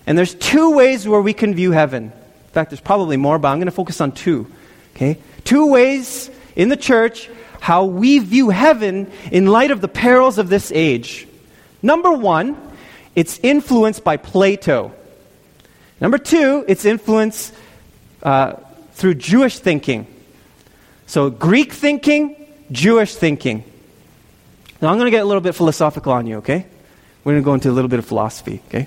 And 0.07 0.17
there's 0.17 0.37
two 0.37 0.71
ways 0.71 1.09
where 1.09 1.21
we 1.21 1.33
can 1.33 1.53
view 1.53 1.73
heaven. 1.73 2.05
In 2.05 2.53
fact, 2.53 2.71
there's 2.71 2.81
probably 2.81 3.17
more, 3.17 3.41
but 3.41 3.49
I'm 3.49 3.59
going 3.59 3.67
to 3.67 3.73
focus 3.73 4.01
on 4.01 4.13
two. 4.13 4.47
Okay? 4.95 5.19
Two 5.43 5.67
ways 5.67 6.31
in 6.55 6.69
the 6.69 6.77
church 6.77 7.29
how 7.59 7.87
we 7.87 8.21
view 8.21 8.51
heaven 8.51 9.11
in 9.33 9.47
light 9.47 9.73
of 9.73 9.81
the 9.81 9.89
perils 9.89 10.39
of 10.39 10.49
this 10.49 10.71
age. 10.71 11.27
Number 11.83 12.13
one, 12.13 12.57
it's 13.17 13.41
influenced 13.43 14.05
by 14.05 14.17
Plato. 14.17 14.95
Number 16.01 16.19
two, 16.19 16.65
it's 16.69 16.85
influenced 16.85 17.53
uh, 18.23 18.53
through 18.93 19.15
Jewish 19.15 19.59
thinking. 19.59 20.07
So, 21.11 21.29
Greek 21.29 21.73
thinking, 21.73 22.37
Jewish 22.71 23.17
thinking. 23.17 23.65
Now, 24.81 24.91
I'm 24.91 24.97
going 24.97 25.07
to 25.07 25.11
get 25.11 25.23
a 25.23 25.25
little 25.25 25.41
bit 25.41 25.57
philosophical 25.57 26.13
on 26.13 26.29
you, 26.29 26.37
okay? 26.37 26.67
We're 27.25 27.33
going 27.33 27.43
to 27.43 27.45
go 27.45 27.55
into 27.55 27.69
a 27.69 27.73
little 27.73 27.89
bit 27.89 27.99
of 27.99 28.07
philosophy, 28.07 28.63
okay? 28.69 28.87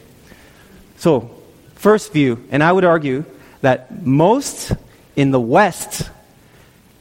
So, 0.95 1.31
first 1.75 2.13
view, 2.13 2.41
and 2.49 2.63
I 2.63 2.71
would 2.71 2.85
argue 2.85 3.25
that 3.59 4.05
most 4.05 4.71
in 5.17 5.31
the 5.31 5.39
West 5.41 6.09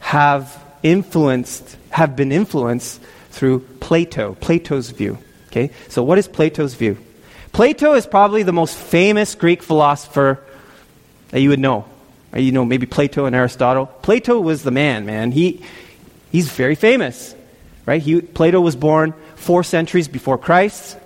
have 0.01 0.61
influenced, 0.83 1.77
have 1.91 2.17
been 2.17 2.33
influenced 2.33 3.01
through 3.31 3.61
Plato, 3.79 4.35
Plato's 4.41 4.91
view. 4.91 5.19
Okay? 5.47 5.71
So 5.87 6.03
what 6.03 6.19
is 6.19 6.27
Plato's 6.27 6.75
view? 6.75 6.99
Plato 7.53 7.95
is 7.95 8.09
probably 8.09 8.43
the 8.43 8.53
most 8.53 8.77
famous 8.77 9.37
Greek 9.37 9.63
philosopher 9.63 10.43
that 11.29 11.41
you 11.41 11.51
would 11.51 11.61
know. 11.61 11.85
Uh, 12.35 12.39
you 12.39 12.53
know, 12.53 12.65
maybe 12.65 12.87
Plato 12.87 13.27
and 13.27 13.37
Aristotle. 13.37 13.87
Plato 13.87 14.41
was 14.41 14.63
the 14.63 14.71
man, 14.71 15.07
man. 15.07 15.33
He, 15.33 15.63
he's 16.31 16.51
very 16.51 16.75
famous, 16.75 17.35
right? 17.87 18.01
He, 18.01 18.21
Plato 18.21 18.61
was 18.61 18.77
born 18.77 19.15
four 19.37 19.63
centuries 19.63 20.09
before 20.09 20.39
Christ. 20.39 20.97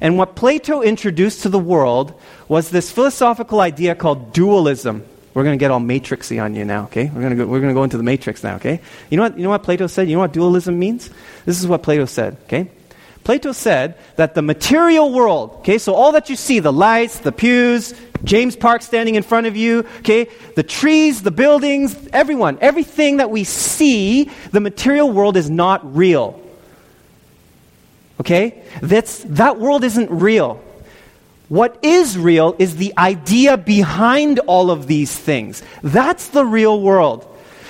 And 0.00 0.18
what 0.18 0.36
Plato 0.36 0.82
introduced 0.82 1.42
to 1.42 1.48
the 1.48 1.58
world 1.58 2.20
was 2.46 2.70
this 2.70 2.90
philosophical 2.90 3.60
idea 3.60 3.94
called 3.94 4.32
dualism. 4.32 5.04
We're 5.34 5.44
going 5.44 5.58
to 5.58 5.62
get 5.62 5.70
all 5.70 5.80
matrixy 5.80 6.42
on 6.42 6.54
you 6.54 6.64
now, 6.64 6.84
okay? 6.84 7.10
We're 7.12 7.20
going 7.20 7.30
to 7.30 7.36
go, 7.36 7.46
we're 7.46 7.60
going 7.60 7.72
to 7.72 7.74
go 7.74 7.84
into 7.84 7.96
the 7.96 8.02
matrix 8.02 8.42
now, 8.42 8.56
okay? 8.56 8.80
You 9.10 9.16
know, 9.16 9.24
what, 9.24 9.36
you 9.36 9.44
know 9.44 9.50
what 9.50 9.62
Plato 9.62 9.86
said? 9.86 10.08
You 10.08 10.14
know 10.14 10.20
what 10.20 10.32
dualism 10.32 10.78
means? 10.78 11.10
This 11.44 11.60
is 11.60 11.66
what 11.66 11.82
Plato 11.82 12.06
said, 12.06 12.36
okay? 12.44 12.70
Plato 13.24 13.52
said 13.52 13.96
that 14.16 14.34
the 14.34 14.42
material 14.42 15.12
world, 15.12 15.50
okay, 15.58 15.78
so 15.78 15.94
all 15.94 16.12
that 16.12 16.30
you 16.30 16.36
see, 16.36 16.60
the 16.60 16.72
lights, 16.72 17.18
the 17.18 17.32
pews, 17.32 17.94
James 18.24 18.56
Park 18.56 18.82
standing 18.82 19.14
in 19.14 19.22
front 19.22 19.46
of 19.46 19.56
you, 19.56 19.80
okay, 19.98 20.28
the 20.56 20.62
trees, 20.62 21.22
the 21.22 21.30
buildings, 21.30 21.96
everyone, 22.12 22.58
everything 22.60 23.18
that 23.18 23.30
we 23.30 23.44
see, 23.44 24.30
the 24.50 24.60
material 24.60 25.10
world 25.10 25.36
is 25.36 25.50
not 25.50 25.96
real. 25.96 26.40
Okay? 28.20 28.62
That's, 28.82 29.22
that 29.24 29.58
world 29.58 29.84
isn't 29.84 30.10
real. 30.10 30.62
What 31.48 31.78
is 31.82 32.18
real 32.18 32.56
is 32.58 32.76
the 32.76 32.92
idea 32.98 33.56
behind 33.56 34.38
all 34.40 34.70
of 34.70 34.86
these 34.86 35.16
things. 35.16 35.62
That's 35.82 36.28
the 36.28 36.44
real 36.44 36.80
world. 36.80 37.26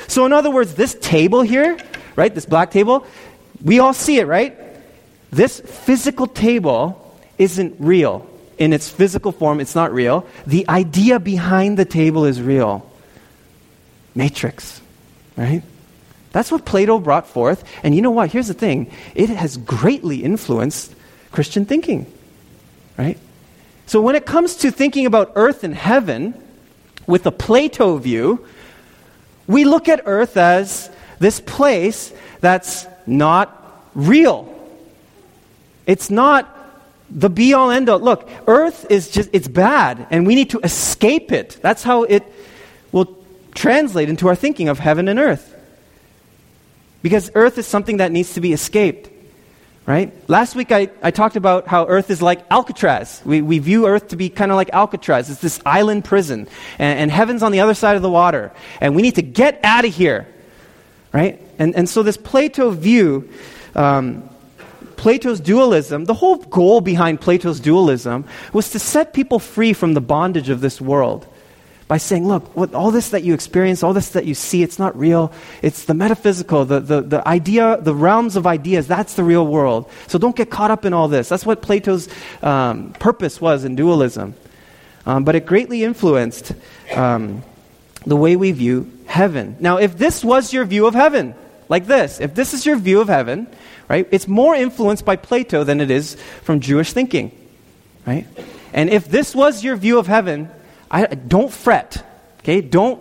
So, 0.09 0.25
in 0.26 0.33
other 0.33 0.50
words, 0.50 0.75
this 0.75 0.97
table 1.00 1.43
here, 1.43 1.78
right, 2.17 2.35
this 2.35 2.47
black 2.47 2.71
table, 2.71 3.07
we 3.62 3.78
all 3.78 3.93
see 3.93 4.19
it, 4.19 4.26
right? 4.26 4.57
This 5.30 5.61
physical 5.61 6.26
table 6.26 7.16
isn't 7.38 7.76
real. 7.78 8.28
In 8.56 8.73
its 8.73 8.88
physical 8.88 9.30
form, 9.30 9.61
it's 9.61 9.75
not 9.75 9.92
real. 9.92 10.26
The 10.47 10.68
idea 10.68 11.20
behind 11.20 11.78
the 11.78 11.85
table 11.85 12.25
is 12.25 12.42
real. 12.42 12.90
Matrix, 14.14 14.80
right? 15.37 15.62
That's 16.32 16.50
what 16.50 16.64
Plato 16.64 16.99
brought 16.99 17.28
forth. 17.28 17.62
And 17.82 17.94
you 17.94 18.02
know 18.02 18.11
what? 18.11 18.32
Here's 18.32 18.49
the 18.49 18.54
thing 18.54 18.90
it 19.14 19.28
has 19.30 19.56
greatly 19.56 20.25
influenced 20.25 20.94
Christian 21.30 21.64
thinking, 21.66 22.06
right? 22.97 23.18
So 23.87 24.00
when 24.00 24.16
it 24.16 24.26
comes 24.26 24.56
to 24.56 24.70
thinking 24.70 25.06
about 25.06 25.32
earth 25.35 25.64
and 25.64 25.75
heaven 25.75 26.35
with 27.06 27.26
a 27.26 27.32
Plato 27.32 27.97
view, 27.97 28.44
we 29.47 29.64
look 29.64 29.88
at 29.88 30.02
earth 30.04 30.37
as 30.37 30.90
this 31.20 31.40
place 31.40 32.12
that's 32.40 32.87
not 33.06 33.82
real. 33.94 34.54
It's 35.88 36.09
not 36.09 36.54
the 37.11 37.28
be 37.28 37.52
all 37.54 37.73
end 37.73 37.88
all. 37.88 37.99
Look, 37.99 38.30
earth 38.47 38.87
is 38.88 39.11
just, 39.11 39.28
it's 39.33 39.49
bad, 39.49 40.07
and 40.11 40.25
we 40.25 40.37
need 40.37 40.50
to 40.50 40.61
escape 40.61 41.33
it. 41.33 41.59
That's 41.61 41.83
how 41.83 42.04
it 42.04 42.23
will 42.92 43.16
translate 43.57 44.09
into 44.09 44.28
our 44.28 44.37
thinking 44.37 44.68
of 44.68 44.78
heaven 44.78 45.09
and 45.09 45.18
earth. 45.18 45.57
Because 47.02 47.33
earth 47.35 47.59
is 47.59 47.66
something 47.66 47.97
that 47.97 48.12
needs 48.12 48.35
to 48.35 48.40
be 48.40 48.52
escaped 48.52 49.11
right? 49.88 50.12
Last 50.28 50.54
week 50.54 50.71
I, 50.71 50.90
I 51.02 51.11
talked 51.11 51.37
about 51.37 51.66
how 51.66 51.87
Earth 51.87 52.11
is 52.11 52.21
like 52.21 52.45
Alcatraz. 52.50 53.23
We, 53.25 53.40
we 53.40 53.59
view 53.59 53.87
Earth 53.87 54.09
to 54.09 54.16
be 54.16 54.28
kind 54.28 54.52
of 54.52 54.57
like 54.57 54.68
Alcatraz. 54.75 55.30
It's 55.30 55.40
this 55.40 55.59
island 55.64 56.04
prison, 56.04 56.47
and, 56.78 56.99
and 57.00 57.11
heaven's 57.11 57.42
on 57.42 57.52
the 57.52 57.61
other 57.61 57.73
side 57.73 57.97
of 57.97 58.02
the 58.02 58.11
water. 58.11 58.52
And 58.83 58.95
we 58.95 59.00
need 59.00 59.14
to 59.14 59.23
get 59.23 59.59
out 59.64 59.87
of 59.87 59.95
here, 59.95 60.28
right? 61.11 61.40
And, 61.59 61.75
and 61.75 61.88
so 61.88 62.02
this 62.02 62.18
Plato 62.18 62.68
view, 62.68 63.30
um, 63.75 64.28
Plato's 64.99 65.40
dualism, 65.40 66.05
the 66.05 66.14
whole 66.14 66.37
goal 66.37 66.83
behind 66.83 67.21
Plato's 67.21 67.61
dualism 67.61 68.26
was 68.52 68.71
to 68.71 68.78
set 68.78 69.14
people 69.14 69.38
free 69.38 69.73
from 69.73 69.95
the 69.95 70.00
bondage 70.00 70.50
of 70.50 70.61
this 70.61 70.81
world 70.81 71.26
by 71.87 71.97
saying, 71.97 72.28
look, 72.28 72.55
what, 72.55 72.75
all 72.75 72.90
this 72.90 73.09
that 73.11 73.23
you 73.23 73.33
experience, 73.33 73.83
all 73.83 73.95
this 73.95 74.11
that 74.11 74.26
you 74.26 74.35
see, 74.35 74.62
it's 74.62 74.78
not 74.78 74.95
real. 74.99 75.33
It's 75.62 75.85
the 75.85 75.95
metaphysical, 75.95 76.67
the, 76.67 76.81
the, 76.81 77.00
the 77.00 77.26
idea, 77.26 77.78
the 77.81 77.95
realms 77.95 78.37
of 78.37 78.47
ideas, 78.47 78.87
that's 78.87 79.14
the 79.14 79.25
real 79.25 79.47
world. 79.47 79.90
So 80.07 80.19
don't 80.19 80.37
get 80.37 80.50
caught 80.50 80.71
up 80.71 80.85
in 80.85 80.93
all 80.93 81.09
this. 81.09 81.31
That's 81.31 81.47
what 81.47 81.62
Plato's 81.62 82.09
um, 82.43 82.93
purpose 82.95 83.40
was 83.40 83.64
in 83.64 83.75
dualism. 83.75 84.35
Um, 85.07 85.25
but 85.25 85.35
it 85.35 85.47
greatly 85.47 85.83
influenced 85.83 86.52
um, 86.95 87.43
the 88.05 88.17
way 88.17 88.37
we 88.37 88.52
view 88.52 88.93
heaven. 89.07 89.57
Now, 89.59 89.78
if 89.78 89.97
this 89.97 90.23
was 90.23 90.52
your 90.52 90.67
view 90.67 90.87
of 90.87 90.95
heaven, 90.95 91.35
like 91.68 91.87
this, 91.87 92.20
if 92.20 92.34
this 92.34 92.54
is 92.54 92.64
your 92.64 92.76
view 92.76 93.00
of 93.00 93.08
heaven, 93.08 93.46
right, 93.88 94.06
it's 94.10 94.26
more 94.26 94.54
influenced 94.54 95.04
by 95.04 95.16
Plato 95.16 95.64
than 95.64 95.80
it 95.80 95.90
is 95.90 96.14
from 96.42 96.60
Jewish 96.60 96.92
thinking, 96.92 97.32
right? 98.06 98.26
And 98.72 98.90
if 98.90 99.08
this 99.08 99.34
was 99.34 99.64
your 99.64 99.76
view 99.76 99.98
of 99.98 100.06
heaven, 100.06 100.50
I, 100.90 101.06
don't 101.06 101.52
fret. 101.52 102.04
Okay? 102.40 102.60
Don't 102.60 103.00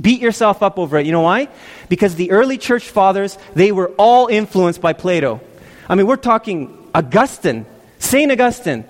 beat 0.00 0.20
yourself 0.20 0.62
up 0.62 0.78
over 0.78 0.98
it. 0.98 1.06
You 1.06 1.12
know 1.12 1.22
why? 1.22 1.48
Because 1.88 2.14
the 2.14 2.30
early 2.30 2.58
church 2.58 2.88
fathers, 2.88 3.38
they 3.54 3.72
were 3.72 3.88
all 3.98 4.26
influenced 4.26 4.80
by 4.80 4.92
Plato. 4.92 5.40
I 5.88 5.94
mean, 5.94 6.06
we're 6.06 6.16
talking 6.16 6.76
Augustine, 6.94 7.66
St. 7.98 8.30
Augustine, 8.30 8.84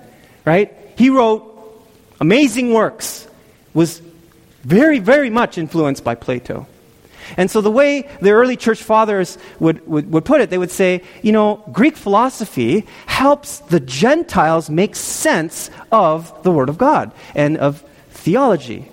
right? 0.45 0.73
He 0.97 1.09
wrote 1.09 1.53
amazing 2.19 2.73
works, 2.73 3.27
was 3.73 4.01
very, 4.63 4.99
very 4.99 5.29
much 5.29 5.57
influenced 5.57 6.03
by 6.03 6.15
Plato. 6.15 6.67
And 7.35 7.51
so 7.51 7.61
the 7.61 7.71
way 7.71 8.09
the 8.21 8.31
early 8.31 8.55
church 8.55 8.81
fathers 8.81 9.37
would, 9.59 9.85
would, 9.87 10.11
would, 10.11 10.25
put 10.25 10.41
it, 10.41 10.49
they 10.49 10.57
would 10.57 10.71
say, 10.71 11.03
you 11.21 11.31
know, 11.31 11.63
Greek 11.71 11.97
philosophy 11.97 12.85
helps 13.05 13.59
the 13.59 13.79
Gentiles 13.79 14.69
make 14.69 14.95
sense 14.95 15.69
of 15.91 16.43
the 16.43 16.51
Word 16.51 16.69
of 16.69 16.77
God 16.77 17.11
and 17.35 17.57
of 17.57 17.83
theology. 18.11 18.89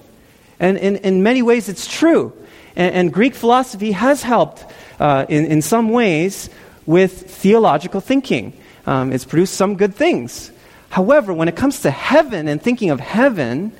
And 0.58 0.78
in, 0.78 0.96
in 0.96 1.22
many 1.22 1.42
ways, 1.42 1.68
it's 1.68 1.86
true. 1.86 2.32
And, 2.76 2.94
and 2.94 3.12
Greek 3.12 3.34
philosophy 3.34 3.92
has 3.92 4.22
helped 4.22 4.64
uh, 4.98 5.26
in, 5.28 5.44
in 5.46 5.62
some 5.62 5.90
ways 5.90 6.50
with 6.86 7.30
theological 7.30 8.00
thinking. 8.00 8.52
Um, 8.86 9.12
it's 9.12 9.24
produced 9.24 9.54
some 9.54 9.76
good 9.76 9.94
things. 9.94 10.50
However, 10.90 11.32
when 11.32 11.48
it 11.48 11.56
comes 11.56 11.82
to 11.82 11.90
heaven 11.90 12.46
and 12.46 12.62
thinking 12.62 12.90
of 12.90 13.00
heaven, 13.00 13.72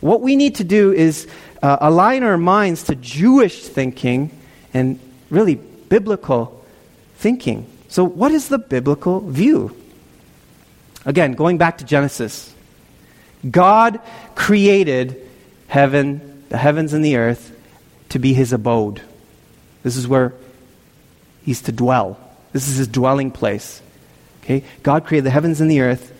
what 0.00 0.20
we 0.20 0.36
need 0.36 0.56
to 0.56 0.64
do 0.64 0.92
is 0.92 1.26
uh, 1.62 1.78
align 1.80 2.22
our 2.22 2.38
minds 2.38 2.84
to 2.84 2.94
Jewish 2.94 3.66
thinking 3.66 4.30
and 4.72 4.98
really 5.30 5.56
biblical 5.56 6.64
thinking. 7.16 7.66
So, 7.88 8.04
what 8.04 8.32
is 8.32 8.48
the 8.48 8.58
biblical 8.58 9.20
view? 9.20 9.74
Again, 11.04 11.32
going 11.32 11.58
back 11.58 11.78
to 11.78 11.84
Genesis. 11.84 12.54
God 13.48 14.00
created 14.34 15.16
heaven, 15.68 16.44
the 16.48 16.58
heavens 16.58 16.92
and 16.92 17.04
the 17.04 17.16
earth, 17.16 17.54
to 18.10 18.18
be 18.18 18.32
his 18.32 18.52
abode. 18.52 19.00
This 19.82 19.96
is 19.96 20.08
where 20.08 20.34
he's 21.44 21.62
to 21.62 21.72
dwell. 21.72 22.18
This 22.52 22.68
is 22.68 22.76
his 22.76 22.88
dwelling 22.88 23.30
place. 23.30 23.80
Okay? 24.42 24.64
God 24.82 25.06
created 25.06 25.24
the 25.26 25.30
heavens 25.30 25.60
and 25.60 25.70
the 25.70 25.80
earth 25.80 26.12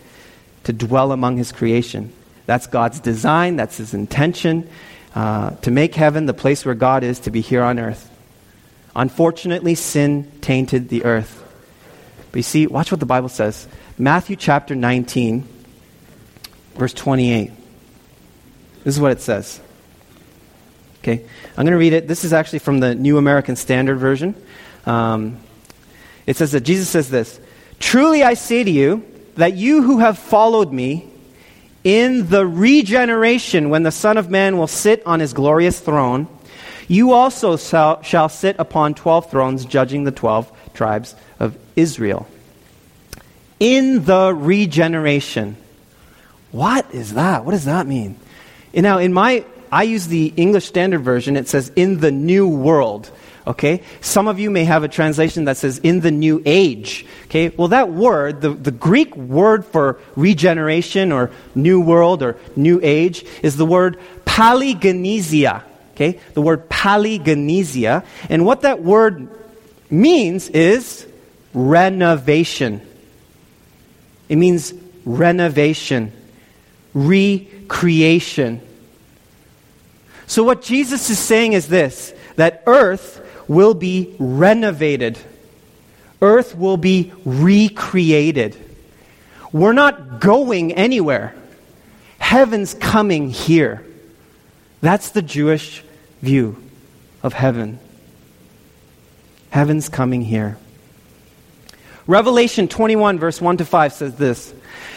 to 0.64 0.72
dwell 0.72 1.12
among 1.12 1.36
his 1.38 1.50
creation. 1.50 2.12
That's 2.46 2.66
God's 2.66 3.00
design, 3.00 3.56
that's 3.56 3.78
his 3.78 3.94
intention 3.94 4.70
uh, 5.18 5.50
to 5.62 5.72
make 5.72 5.96
heaven 5.96 6.26
the 6.26 6.32
place 6.32 6.64
where 6.64 6.76
God 6.76 7.02
is 7.02 7.18
to 7.20 7.32
be 7.32 7.40
here 7.40 7.64
on 7.64 7.80
earth. 7.80 8.08
Unfortunately, 8.94 9.74
sin 9.74 10.30
tainted 10.40 10.88
the 10.90 11.04
earth. 11.04 11.34
But 12.30 12.36
you 12.36 12.42
see, 12.44 12.68
watch 12.68 12.92
what 12.92 13.00
the 13.00 13.06
Bible 13.06 13.28
says. 13.28 13.66
Matthew 13.98 14.36
chapter 14.36 14.76
19 14.76 15.48
verse 16.76 16.94
28. 16.94 17.50
This 18.84 18.94
is 18.94 19.00
what 19.00 19.10
it 19.10 19.20
says. 19.20 19.60
Okay, 21.02 21.24
I'm 21.56 21.64
going 21.64 21.72
to 21.72 21.76
read 21.78 21.94
it. 21.94 22.06
This 22.06 22.22
is 22.22 22.32
actually 22.32 22.60
from 22.60 22.78
the 22.78 22.94
New 22.94 23.18
American 23.18 23.56
Standard 23.56 23.96
Version. 23.98 24.36
Um, 24.86 25.40
it 26.26 26.36
says 26.36 26.52
that 26.52 26.60
Jesus 26.60 26.88
says 26.88 27.10
this 27.10 27.40
Truly 27.80 28.22
I 28.22 28.34
say 28.34 28.62
to 28.62 28.70
you 28.70 29.04
that 29.34 29.54
you 29.54 29.82
who 29.82 29.98
have 29.98 30.16
followed 30.16 30.72
me 30.72 31.10
in 31.84 32.28
the 32.28 32.46
regeneration 32.46 33.70
when 33.70 33.82
the 33.82 33.90
Son 33.92 34.16
of 34.16 34.30
Man 34.30 34.58
will 34.58 34.66
sit 34.66 35.04
on 35.06 35.20
his 35.20 35.32
glorious 35.32 35.80
throne, 35.80 36.28
you 36.88 37.12
also 37.12 37.56
shall, 37.56 38.28
sit 38.28 38.56
upon 38.58 38.94
12 38.94 39.30
thrones, 39.30 39.64
judging 39.64 40.04
the 40.04 40.10
12 40.10 40.50
tribes 40.74 41.14
of 41.38 41.56
Israel. 41.76 42.26
In 43.60 44.04
the 44.04 44.34
regeneration. 44.34 45.56
What 46.50 46.94
is 46.94 47.14
that? 47.14 47.44
What 47.44 47.52
does 47.52 47.66
that 47.66 47.86
mean? 47.86 48.16
And 48.72 48.84
now, 48.84 48.98
in 48.98 49.12
my 49.12 49.44
I 49.70 49.82
use 49.82 50.06
the 50.06 50.32
English 50.36 50.66
Standard 50.66 51.00
Version. 51.00 51.36
It 51.36 51.48
says, 51.48 51.70
in 51.76 52.00
the 52.00 52.10
new 52.10 52.48
world. 52.48 53.10
Okay? 53.48 53.82
Some 54.02 54.28
of 54.28 54.38
you 54.38 54.50
may 54.50 54.64
have 54.64 54.84
a 54.84 54.88
translation 54.88 55.46
that 55.46 55.56
says, 55.56 55.78
in 55.78 56.00
the 56.00 56.10
new 56.10 56.42
age. 56.44 57.06
Okay? 57.24 57.48
Well, 57.48 57.68
that 57.68 57.90
word, 57.90 58.42
the, 58.42 58.50
the 58.50 58.70
Greek 58.70 59.16
word 59.16 59.64
for 59.64 59.98
regeneration 60.16 61.12
or 61.12 61.30
new 61.54 61.80
world 61.80 62.22
or 62.22 62.36
new 62.56 62.78
age, 62.82 63.24
is 63.42 63.56
the 63.56 63.64
word 63.64 63.98
palingenesia. 64.26 65.62
Okay? 65.94 66.20
The 66.34 66.42
word 66.42 66.68
palingenesia. 66.68 68.04
And 68.28 68.44
what 68.44 68.60
that 68.62 68.82
word 68.82 69.28
means 69.90 70.50
is 70.50 71.06
renovation. 71.54 72.82
It 74.28 74.36
means 74.36 74.74
renovation, 75.06 76.12
recreation. 76.92 78.60
So, 80.26 80.44
what 80.44 80.60
Jesus 80.60 81.08
is 81.08 81.18
saying 81.18 81.54
is 81.54 81.68
this 81.68 82.12
that 82.36 82.62
earth 82.66 83.24
will 83.48 83.74
be 83.74 84.14
renovated, 84.18 85.18
earth 86.22 86.54
will 86.54 86.76
be 86.76 87.12
recreated. 87.24 88.56
We're 89.52 89.72
not 89.72 90.20
going 90.20 90.72
anywhere, 90.74 91.34
heaven's 92.18 92.74
coming 92.74 93.30
here. 93.30 93.84
That's 94.80 95.10
the 95.10 95.22
Jewish 95.22 95.82
view 96.22 96.62
of 97.22 97.32
heaven. 97.32 97.80
Heaven's 99.50 99.88
coming 99.88 100.22
here. 100.22 100.58
Revelation 102.06 102.68
21, 102.68 103.18
verse 103.18 103.40
1 103.40 103.58
to 103.58 103.64
5 103.64 103.92
says 103.92 104.16
this 104.16 104.54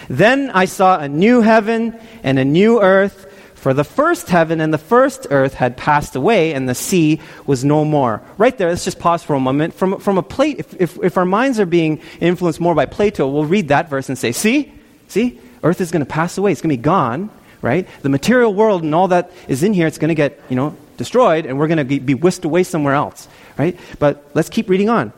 Then 0.10 0.51
I 0.51 0.65
saw 0.65 1.00
a 1.00 1.08
new 1.08 1.41
heaven 1.41 2.00
and 2.24 2.38
a 2.39 2.46
new 2.46 2.81
earth, 2.81 3.31
for 3.62 3.75
the 3.75 3.84
first 3.84 4.27
heaven 4.27 4.60
and 4.60 4.74
the 4.74 4.80
first 4.80 5.27
earth 5.30 5.53
had 5.53 5.77
passed 5.77 6.15
away, 6.15 6.56
and 6.56 6.68
the 6.68 6.74
sea 6.74 7.22
was 7.46 7.63
no 7.63 7.86
more. 7.86 8.20
Right 8.39 8.58
there, 8.58 8.70
let's 8.70 8.84
just 8.84 8.98
pause 8.98 9.22
for 9.22 9.36
a 9.36 9.39
moment. 9.39 9.75
From, 9.75 10.00
from 10.00 10.18
a 10.18 10.24
plate, 10.24 10.58
if, 10.58 10.82
if, 10.82 11.03
if 11.03 11.15
our 11.15 11.25
minds 11.25 11.60
are 11.60 11.68
being 11.68 12.01
influenced 12.20 12.60
more 12.60 12.74
by 12.74 12.88
Plato, 12.88 13.30
we'll 13.30 13.46
read 13.46 13.68
that 13.68 13.88
verse 13.88 14.10
and 14.10 14.18
say, 14.18 14.32
See, 14.32 14.74
see, 15.10 15.39
earth 15.62 15.80
is 15.80 15.91
going 15.91 16.03
to 16.03 16.10
pass 16.10 16.39
away, 16.39 16.51
it's 16.51 16.62
going 16.62 16.72
to 16.72 16.77
be 16.77 16.82
gone, 16.82 17.30
right? 17.62 17.88
The 18.01 18.10
material 18.10 18.51
world 18.51 18.82
and 18.82 18.96
all 18.96 19.10
that 19.10 19.32
is 19.48 19.62
in 19.62 19.75
here, 19.75 19.86
it's 19.86 20.00
going 20.00 20.10
to 20.10 20.15
get, 20.15 20.41
you 20.50 20.56
know, 20.56 20.75
destroyed, 20.98 21.46
and 21.46 21.60
we're 21.60 21.68
going 21.68 21.88
to 21.88 22.00
be 22.00 22.15
whisked 22.15 22.46
away 22.46 22.63
somewhere 22.63 22.96
else, 22.96 23.27
right? 23.60 23.80
But 24.00 24.25
let's 24.34 24.50
keep 24.50 24.70
reading 24.70 24.89
on. 24.89 25.13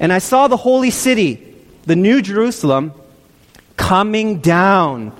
And 0.00 0.14
I 0.14 0.18
saw 0.18 0.48
the 0.48 0.56
holy 0.56 0.88
city, 0.88 1.58
the 1.84 1.96
new 1.96 2.22
Jerusalem, 2.22 2.94
coming 3.76 4.40
down 4.40 5.12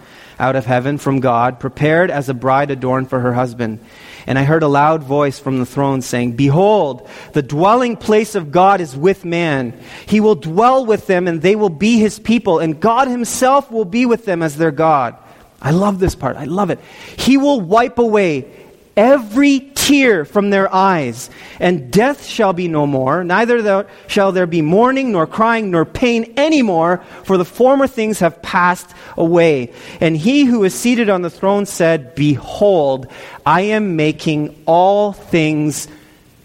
out 0.42 0.56
of 0.56 0.66
heaven 0.66 0.98
from 0.98 1.20
God, 1.20 1.60
prepared 1.60 2.10
as 2.10 2.28
a 2.28 2.34
bride 2.34 2.72
adorned 2.72 3.08
for 3.08 3.20
her 3.20 3.32
husband. 3.32 3.78
And 4.26 4.36
I 4.36 4.42
heard 4.42 4.64
a 4.64 4.68
loud 4.68 5.04
voice 5.04 5.38
from 5.38 5.60
the 5.60 5.66
throne 5.66 6.02
saying, 6.02 6.32
Behold, 6.32 7.08
the 7.32 7.42
dwelling 7.42 7.96
place 7.96 8.34
of 8.34 8.50
God 8.50 8.80
is 8.80 8.96
with 8.96 9.24
man. 9.24 9.80
He 10.04 10.18
will 10.18 10.34
dwell 10.34 10.84
with 10.84 11.06
them, 11.06 11.28
and 11.28 11.40
they 11.40 11.54
will 11.54 11.70
be 11.70 11.98
his 11.98 12.18
people, 12.18 12.58
and 12.58 12.80
God 12.80 13.06
himself 13.06 13.70
will 13.70 13.84
be 13.84 14.04
with 14.04 14.24
them 14.24 14.42
as 14.42 14.56
their 14.56 14.72
God. 14.72 15.16
I 15.60 15.70
love 15.70 16.00
this 16.00 16.16
part. 16.16 16.36
I 16.36 16.44
love 16.44 16.70
it. 16.70 16.80
He 17.16 17.36
will 17.36 17.60
wipe 17.60 18.00
away 18.00 18.52
every 18.96 19.60
tear 19.82 20.24
from 20.24 20.50
their 20.50 20.72
eyes, 20.72 21.28
and 21.58 21.90
death 21.90 22.24
shall 22.24 22.52
be 22.52 22.68
no 22.68 22.86
more, 22.86 23.24
neither 23.24 23.84
shall 24.06 24.30
there 24.30 24.46
be 24.46 24.62
mourning, 24.62 25.10
nor 25.10 25.26
crying, 25.26 25.72
nor 25.72 25.84
pain 25.84 26.32
anymore, 26.36 27.02
for 27.24 27.36
the 27.36 27.44
former 27.44 27.88
things 27.88 28.20
have 28.20 28.40
passed 28.42 28.88
away. 29.16 29.72
And 30.00 30.16
he 30.16 30.44
who 30.44 30.62
is 30.62 30.72
seated 30.72 31.10
on 31.10 31.22
the 31.22 31.30
throne 31.30 31.66
said, 31.66 32.14
Behold, 32.14 33.08
I 33.44 33.62
am 33.62 33.96
making 33.96 34.62
all 34.66 35.12
things 35.12 35.88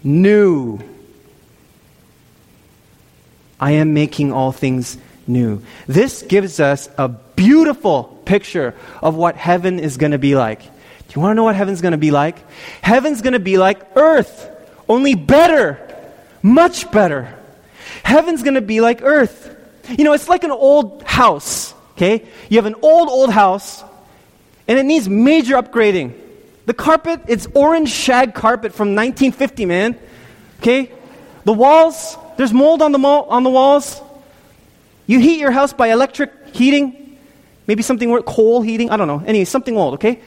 new. 0.02 0.80
I 3.60 3.72
am 3.72 3.94
making 3.94 4.32
all 4.32 4.50
things 4.50 4.98
new. 5.28 5.62
This 5.86 6.22
gives 6.22 6.58
us 6.58 6.88
a 6.98 7.06
beautiful 7.08 8.20
picture 8.24 8.74
of 9.00 9.14
what 9.14 9.36
heaven 9.36 9.78
is 9.78 9.96
going 9.96 10.12
to 10.12 10.18
be 10.18 10.34
like. 10.34 10.62
Do 11.08 11.14
you 11.14 11.22
want 11.22 11.32
to 11.32 11.34
know 11.36 11.44
what 11.44 11.56
heaven's 11.56 11.80
going 11.80 11.92
to 11.92 11.98
be 11.98 12.10
like? 12.10 12.36
Heaven's 12.82 13.22
going 13.22 13.32
to 13.32 13.38
be 13.38 13.56
like 13.56 13.80
earth, 13.96 14.50
only 14.88 15.14
better, 15.14 15.80
much 16.42 16.90
better. 16.90 17.34
Heaven's 18.02 18.42
going 18.42 18.54
to 18.54 18.60
be 18.60 18.82
like 18.82 19.02
earth. 19.02 19.56
You 19.88 20.04
know, 20.04 20.12
it's 20.12 20.28
like 20.28 20.44
an 20.44 20.50
old 20.50 21.02
house, 21.04 21.74
okay? 21.92 22.28
You 22.50 22.58
have 22.58 22.66
an 22.66 22.74
old, 22.82 23.08
old 23.08 23.30
house, 23.30 23.82
and 24.66 24.78
it 24.78 24.84
needs 24.84 25.08
major 25.08 25.54
upgrading. 25.54 26.12
The 26.66 26.74
carpet, 26.74 27.22
it's 27.26 27.46
orange 27.54 27.88
shag 27.88 28.34
carpet 28.34 28.74
from 28.74 28.88
1950, 28.88 29.64
man. 29.64 29.98
Okay? 30.60 30.92
The 31.44 31.54
walls, 31.54 32.18
there's 32.36 32.52
mold 32.52 32.82
on 32.82 32.92
the, 32.92 32.98
mo- 32.98 33.24
on 33.24 33.44
the 33.44 33.50
walls. 33.50 34.02
You 35.06 35.20
heat 35.20 35.40
your 35.40 35.52
house 35.52 35.72
by 35.72 35.88
electric 35.88 36.54
heating, 36.54 37.18
maybe 37.66 37.82
something 37.82 38.22
coal 38.24 38.60
heating, 38.60 38.90
I 38.90 38.98
don't 38.98 39.08
know. 39.08 39.22
Anyway, 39.24 39.46
something 39.46 39.74
old, 39.74 39.94
okay? 39.94 40.20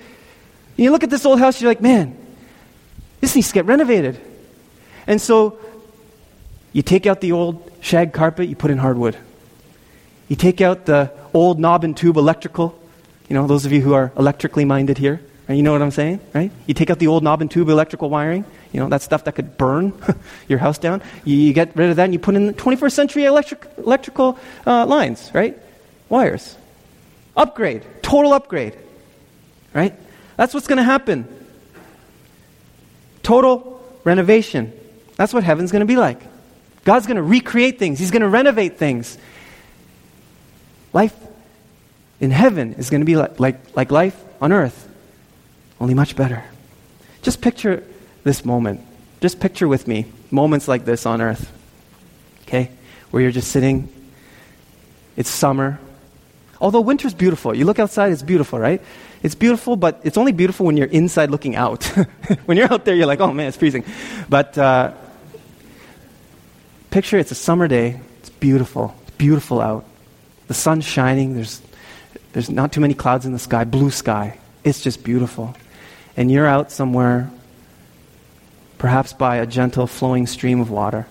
You 0.78 0.92
look 0.92 1.04
at 1.04 1.10
this 1.10 1.26
old 1.26 1.40
house, 1.40 1.62
you're 1.62 1.70
like, 1.70 1.82
man, 1.82 2.18
this 3.20 3.36
needs 3.36 3.50
to 3.50 3.54
get 3.54 3.66
renovated. 3.66 4.20
And 5.08 5.22
so 5.22 5.60
you 6.74 6.82
take 6.82 7.06
out 7.06 7.22
the 7.22 7.32
old 7.32 7.72
shag 7.82 8.14
carpet, 8.14 8.50
you 8.50 8.56
put 8.56 8.72
in 8.72 8.78
hardwood. 8.78 9.18
You 10.28 10.36
take 10.36 10.62
out 10.62 10.86
the 10.86 11.12
old 11.34 11.60
knob 11.60 11.84
and 11.84 11.96
tube 11.96 12.18
electrical. 12.18 12.78
You 13.28 13.36
know, 13.36 13.48
those 13.48 13.66
of 13.66 13.72
you 13.72 13.82
who 13.82 13.94
are 13.94 14.12
electrically 14.18 14.66
minded 14.66 14.98
here, 14.98 15.22
right? 15.48 15.56
you 15.56 15.64
know 15.64 15.74
what 15.74 15.82
I'm 15.82 15.92
saying, 15.92 16.20
right? 16.34 16.52
You 16.68 16.74
take 16.74 16.90
out 16.90 17.00
the 17.00 17.08
old 17.08 17.24
knob 17.24 17.42
and 17.42 17.52
tube 17.52 17.70
electrical 17.70 18.10
wiring, 18.10 18.46
you 18.72 18.80
know, 18.80 18.88
that 18.90 19.02
stuff 19.02 19.26
that 19.26 19.36
could 19.36 19.58
burn 19.58 19.94
your 20.48 20.60
house 20.60 20.78
down. 20.78 21.02
You, 21.26 21.36
you, 21.36 21.54
get 21.54 21.76
rid 21.76 21.90
of 21.90 21.98
that 21.98 22.06
and 22.06 22.14
you 22.14 22.20
put 22.20 22.36
in 22.36 22.54
21st 22.54 22.92
century 22.94 23.26
electric, 23.26 23.66
electrical 23.78 24.40
uh, 24.66 24.86
lines, 24.86 25.32
right? 25.34 25.58
Wires. 26.10 26.58
Upgrade, 27.36 27.84
total 28.02 28.34
upgrade, 28.34 28.78
right? 29.74 29.94
That's 30.38 30.54
what's 30.54 30.67
going 30.67 30.78
to 30.78 30.84
happen. 30.84 31.28
Total 33.24 33.84
renovation. 34.04 34.74
That's 35.15 35.34
what 35.34 35.44
heaven's 35.44 35.72
going 35.72 35.82
to 35.82 35.86
be 35.86 35.98
like. 35.98 36.20
God's 36.84 37.06
going 37.06 37.17
to 37.17 37.24
recreate 37.24 37.78
things, 37.78 38.00
He's 38.00 38.12
going 38.12 38.24
to 38.24 38.30
renovate 38.30 38.78
things. 38.78 39.17
Life 40.94 41.15
in 42.20 42.32
heaven 42.32 42.74
is 42.74 42.89
going 42.89 43.02
to 43.02 43.06
be 43.06 43.15
like, 43.15 43.39
like, 43.39 43.76
like 43.76 43.91
life 43.91 44.20
on 44.41 44.52
earth, 44.52 44.88
only 45.80 45.94
much 45.94 46.15
better. 46.15 46.44
Just 47.22 47.41
picture 47.41 47.84
this 48.24 48.44
moment. 48.44 48.82
Just 49.22 49.39
picture 49.39 49.67
with 49.67 49.88
me 49.88 50.06
moments 50.32 50.67
like 50.67 50.86
this 50.86 51.06
on 51.06 51.22
earth. 51.22 51.52
Okay? 52.44 52.72
Where 53.12 53.22
you're 53.22 53.32
just 53.32 53.52
sitting. 53.52 53.89
It's 55.15 55.30
summer. 55.30 55.80
Although 56.62 56.82
winter's 56.82 57.15
beautiful. 57.15 57.56
You 57.56 57.65
look 57.65 57.80
outside, 57.80 58.12
it's 58.12 58.21
beautiful, 58.21 58.60
right? 58.60 58.82
It's 59.24 59.34
beautiful, 59.34 59.76
but 59.76 60.00
it's 60.04 60.15
only 60.15 60.32
beautiful 60.32 60.67
when 60.67 60.78
you're 60.78 60.88
inside 60.88 61.32
looking 61.32 61.56
out. 61.56 61.84
when 62.45 62.56
you're 62.56 62.71
out 62.71 62.86
there, 62.86 62.93
you're 62.93 63.08
like, 63.08 63.19
oh 63.19 63.34
man, 63.34 63.47
it's 63.47 63.58
freezing. 63.58 63.84
But 64.30 64.56
uh, 64.60 64.93
picture 66.91 67.17
it's 67.17 67.32
a 67.32 67.36
summer 67.36 67.67
day. 67.67 68.00
It's 68.19 68.30
beautiful. 68.30 68.95
It's 69.02 69.17
beautiful 69.17 69.60
out. 69.60 69.86
The 70.47 70.54
sun's 70.54 70.86
shining. 70.86 71.34
There's, 71.34 71.63
there's 72.34 72.50
not 72.50 72.71
too 72.71 72.82
many 72.82 72.93
clouds 72.93 73.26
in 73.26 73.34
the 73.34 73.39
sky, 73.39 73.63
blue 73.63 73.89
sky. 73.89 74.38
It's 74.63 74.82
just 74.82 75.04
beautiful. 75.04 75.56
And 76.15 76.32
you're 76.32 76.45
out 76.45 76.71
somewhere, 76.71 77.32
perhaps 78.78 79.13
by 79.13 79.38
a 79.38 79.47
gentle 79.47 79.88
flowing 79.88 80.28
stream 80.28 80.62
of 80.62 80.69
water. 80.69 81.08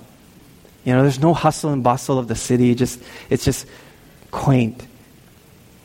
You 0.85 0.95
know, 0.95 1.03
there's 1.03 1.19
no 1.19 1.35
hustle 1.35 1.73
and 1.73 1.83
bustle 1.83 2.21
of 2.21 2.29
the 2.29 2.37
city. 2.37 2.77
Just, 2.77 3.03
it's 3.29 3.45
just 3.45 3.67
quaint. 4.31 4.87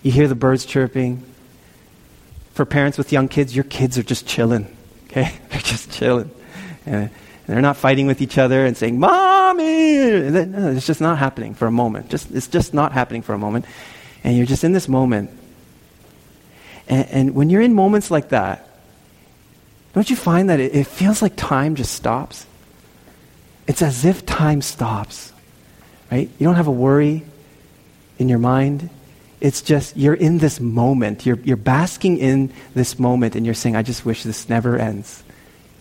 You 0.06 0.12
hear 0.12 0.28
the 0.28 0.36
birds 0.36 0.65
chirping 0.65 1.24
for 2.54 2.63
parents 2.63 2.96
with 2.96 3.12
young 3.12 3.28
kids, 3.28 3.56
your 3.56 3.63
kids 3.63 3.98
are 3.98 4.04
just 4.04 4.28
chilling. 4.28 4.68
Okay? 5.08 5.34
They're 5.50 5.60
just 5.60 5.91
chilling. 5.91 6.30
And 6.86 7.10
they're 7.48 7.60
not 7.60 7.76
fighting 7.76 8.06
with 8.06 8.22
each 8.22 8.38
other 8.38 8.68
and 8.68 8.78
saying, 8.78 9.00
Mommy! 9.00 10.30
No, 10.30 10.70
it's 10.70 10.86
just 10.86 11.02
not 11.02 11.18
happening 11.18 11.56
for 11.56 11.65
a 11.65 11.72
moment. 11.72 12.10
Just, 12.10 12.30
it's 12.30 12.48
just 12.48 12.72
not 12.72 12.91
happening 12.91 13.24
for 13.24 13.34
a 13.34 13.39
moment. 13.39 13.65
And 14.24 14.38
you're 14.38 14.46
just 14.46 14.63
in 14.63 14.74
this 14.74 14.88
moment. 14.88 15.32
And, 16.88 17.08
and 17.10 17.36
when 17.36 17.50
you're 17.50 17.62
in 17.62 17.74
moments 17.74 18.12
like 18.12 18.30
that, 18.30 18.70
don't 19.94 20.08
you 20.08 20.15
find 20.15 20.52
that 20.52 20.60
it, 20.60 20.76
it 20.76 20.86
feels 20.86 21.24
like 21.24 21.36
time 21.36 21.74
just 21.74 21.96
stops? 21.96 22.46
It's 23.65 23.82
as 23.82 24.06
if 24.06 24.24
time 24.24 24.62
stops, 24.62 25.34
right? 26.12 26.30
You 26.38 26.46
don't 26.46 26.58
have 26.58 26.68
a 26.68 26.72
worry 26.72 27.26
in 28.20 28.30
your 28.30 28.39
mind. 28.39 28.91
It's 29.46 29.62
just 29.62 29.96
you're 29.96 30.16
in 30.16 30.40
this 30.40 30.60
moment. 30.60 31.24
You're, 31.24 31.38
you're 31.38 31.56
basking 31.56 32.18
in 32.18 32.52
this 32.74 32.98
moment 32.98 33.36
and 33.36 33.46
you're 33.46 33.54
saying, 33.54 33.76
I 33.76 33.84
just 33.84 34.04
wish 34.04 34.24
this 34.24 34.50
never 34.50 34.76
ends. 34.76 35.24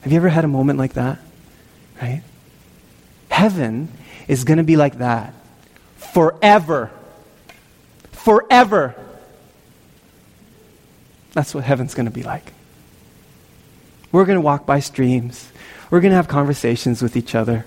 Have 0.02 0.12
you 0.12 0.18
ever 0.18 0.28
had 0.28 0.44
a 0.44 0.48
moment 0.48 0.78
like 0.78 0.92
that? 0.92 1.18
Right? 1.98 2.22
Heaven 3.30 3.90
is 4.28 4.44
going 4.44 4.58
to 4.58 4.64
be 4.64 4.76
like 4.76 4.98
that 4.98 5.32
forever. 5.96 6.90
Forever. 8.12 8.94
That's 11.32 11.54
what 11.54 11.64
heaven's 11.64 11.94
going 11.94 12.04
to 12.04 12.12
be 12.12 12.22
like. 12.22 12.52
We're 14.12 14.26
going 14.26 14.36
to 14.36 14.42
walk 14.42 14.66
by 14.66 14.80
streams. 14.80 15.50
We're 15.88 16.02
going 16.02 16.10
to 16.10 16.16
have 16.16 16.28
conversations 16.28 17.00
with 17.00 17.16
each 17.16 17.34
other 17.34 17.64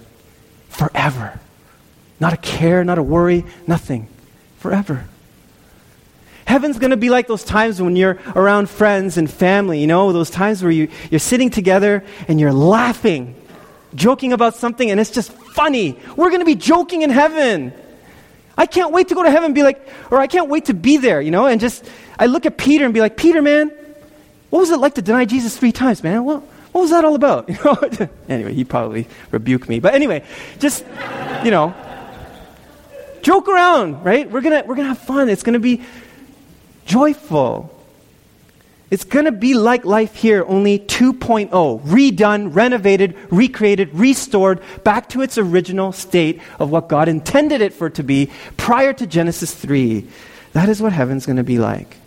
forever. 0.70 1.40
Not 2.20 2.34
a 2.34 2.38
care, 2.38 2.84
not 2.84 3.00
a 3.00 3.04
worry, 3.04 3.46
nothing. 3.66 4.10
Forever. 4.60 5.08
Heaven's 6.48 6.80
going 6.80 6.92
to 6.92 6.98
be 6.98 7.10
like 7.10 7.28
those 7.28 7.44
times 7.44 7.82
when 7.82 7.98
you're 7.98 8.20
around 8.34 8.70
friends 8.70 9.18
and 9.18 9.30
family, 9.30 9.82
you 9.82 9.88
know, 9.88 10.14
those 10.14 10.30
times 10.30 10.64
where 10.64 10.72
you, 10.72 10.88
you're 11.12 11.20
sitting 11.20 11.50
together 11.50 12.06
and 12.30 12.40
you're 12.40 12.54
laughing, 12.54 13.36
joking 13.94 14.32
about 14.32 14.56
something, 14.56 14.90
and 14.90 14.98
it's 14.98 15.12
just 15.12 15.30
funny. 15.34 16.00
We're 16.16 16.30
going 16.30 16.40
to 16.40 16.46
be 16.46 16.56
joking 16.56 17.02
in 17.02 17.10
heaven. 17.10 17.74
I 18.58 18.66
can't 18.66 18.94
wait 18.94 19.10
to 19.10 19.16
go 19.16 19.24
to 19.24 19.30
heaven 19.30 19.48
and 19.48 19.56
be 19.56 19.62
like, 19.62 19.86
or 20.10 20.20
I 20.20 20.28
can't 20.28 20.48
wait 20.48 20.66
to 20.66 20.74
be 20.74 20.96
there, 20.96 21.20
you 21.20 21.32
know, 21.32 21.48
and 21.48 21.60
just, 21.60 21.84
I 22.18 22.28
look 22.28 22.46
at 22.46 22.58
Peter 22.58 22.86
and 22.86 22.94
be 22.94 23.02
like, 23.02 23.18
Peter, 23.18 23.42
man, 23.42 23.70
what 24.50 24.60
was 24.60 24.72
it 24.72 24.80
like 24.80 24.96
to 24.96 25.02
deny 25.02 25.26
Jesus 25.26 25.58
three 25.58 25.74
times, 25.74 26.02
man? 26.02 26.24
What, 26.24 26.44
what 26.72 26.80
was 26.80 26.92
that 26.92 27.04
all 27.04 27.16
about? 27.16 27.50
You 27.58 27.58
know? 27.66 28.10
anyway, 28.30 28.54
he 28.54 28.64
probably 28.64 29.10
rebuked 29.32 29.68
me. 29.68 29.82
But 29.82 29.96
anyway, 29.96 30.24
just, 30.60 30.86
you 31.44 31.52
know, 31.52 31.76
joke 33.22 33.50
around, 33.50 34.06
right? 34.06 34.32
We're 34.32 34.40
going 34.40 34.62
to 34.62 34.66
we're 34.66 34.76
gonna 34.76 34.88
have 34.88 35.00
fun. 35.00 35.28
It's 35.28 35.44
going 35.44 35.54
to 35.54 35.60
be 35.60 35.82
joyful. 36.88 37.74
It's 38.90 39.04
going 39.04 39.26
to 39.26 39.34
be 39.34 39.54
like 39.54 39.84
life 39.84 40.16
here, 40.16 40.46
only 40.48 40.80
2.0, 40.80 41.50
redone, 41.82 42.56
renovated, 42.56 43.18
recreated, 43.30 43.94
restored 43.94 44.62
back 44.86 45.10
to 45.10 45.22
its 45.22 45.38
original 45.38 45.92
state 45.92 46.42
of 46.58 46.72
what 46.72 46.88
God 46.88 47.10
intended 47.10 47.60
it 47.60 47.74
for 47.74 47.90
to 47.92 48.04
be 48.04 48.32
prior 48.56 48.94
to 48.94 49.06
Genesis 49.06 49.54
3. 49.54 50.08
That 50.54 50.70
is 50.70 50.82
what 50.82 50.94
heaven's 50.94 51.26
going 51.26 51.36
to 51.36 51.44
be 51.44 51.60
like. 51.60 51.98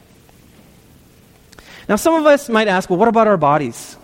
Now, 1.86 1.96
some 1.96 2.14
of 2.14 2.24
us 2.24 2.48
might 2.48 2.66
ask, 2.66 2.88
well, 2.88 2.98
what 2.98 3.08
about 3.08 3.26
our 3.26 3.36
bodies? 3.36 3.96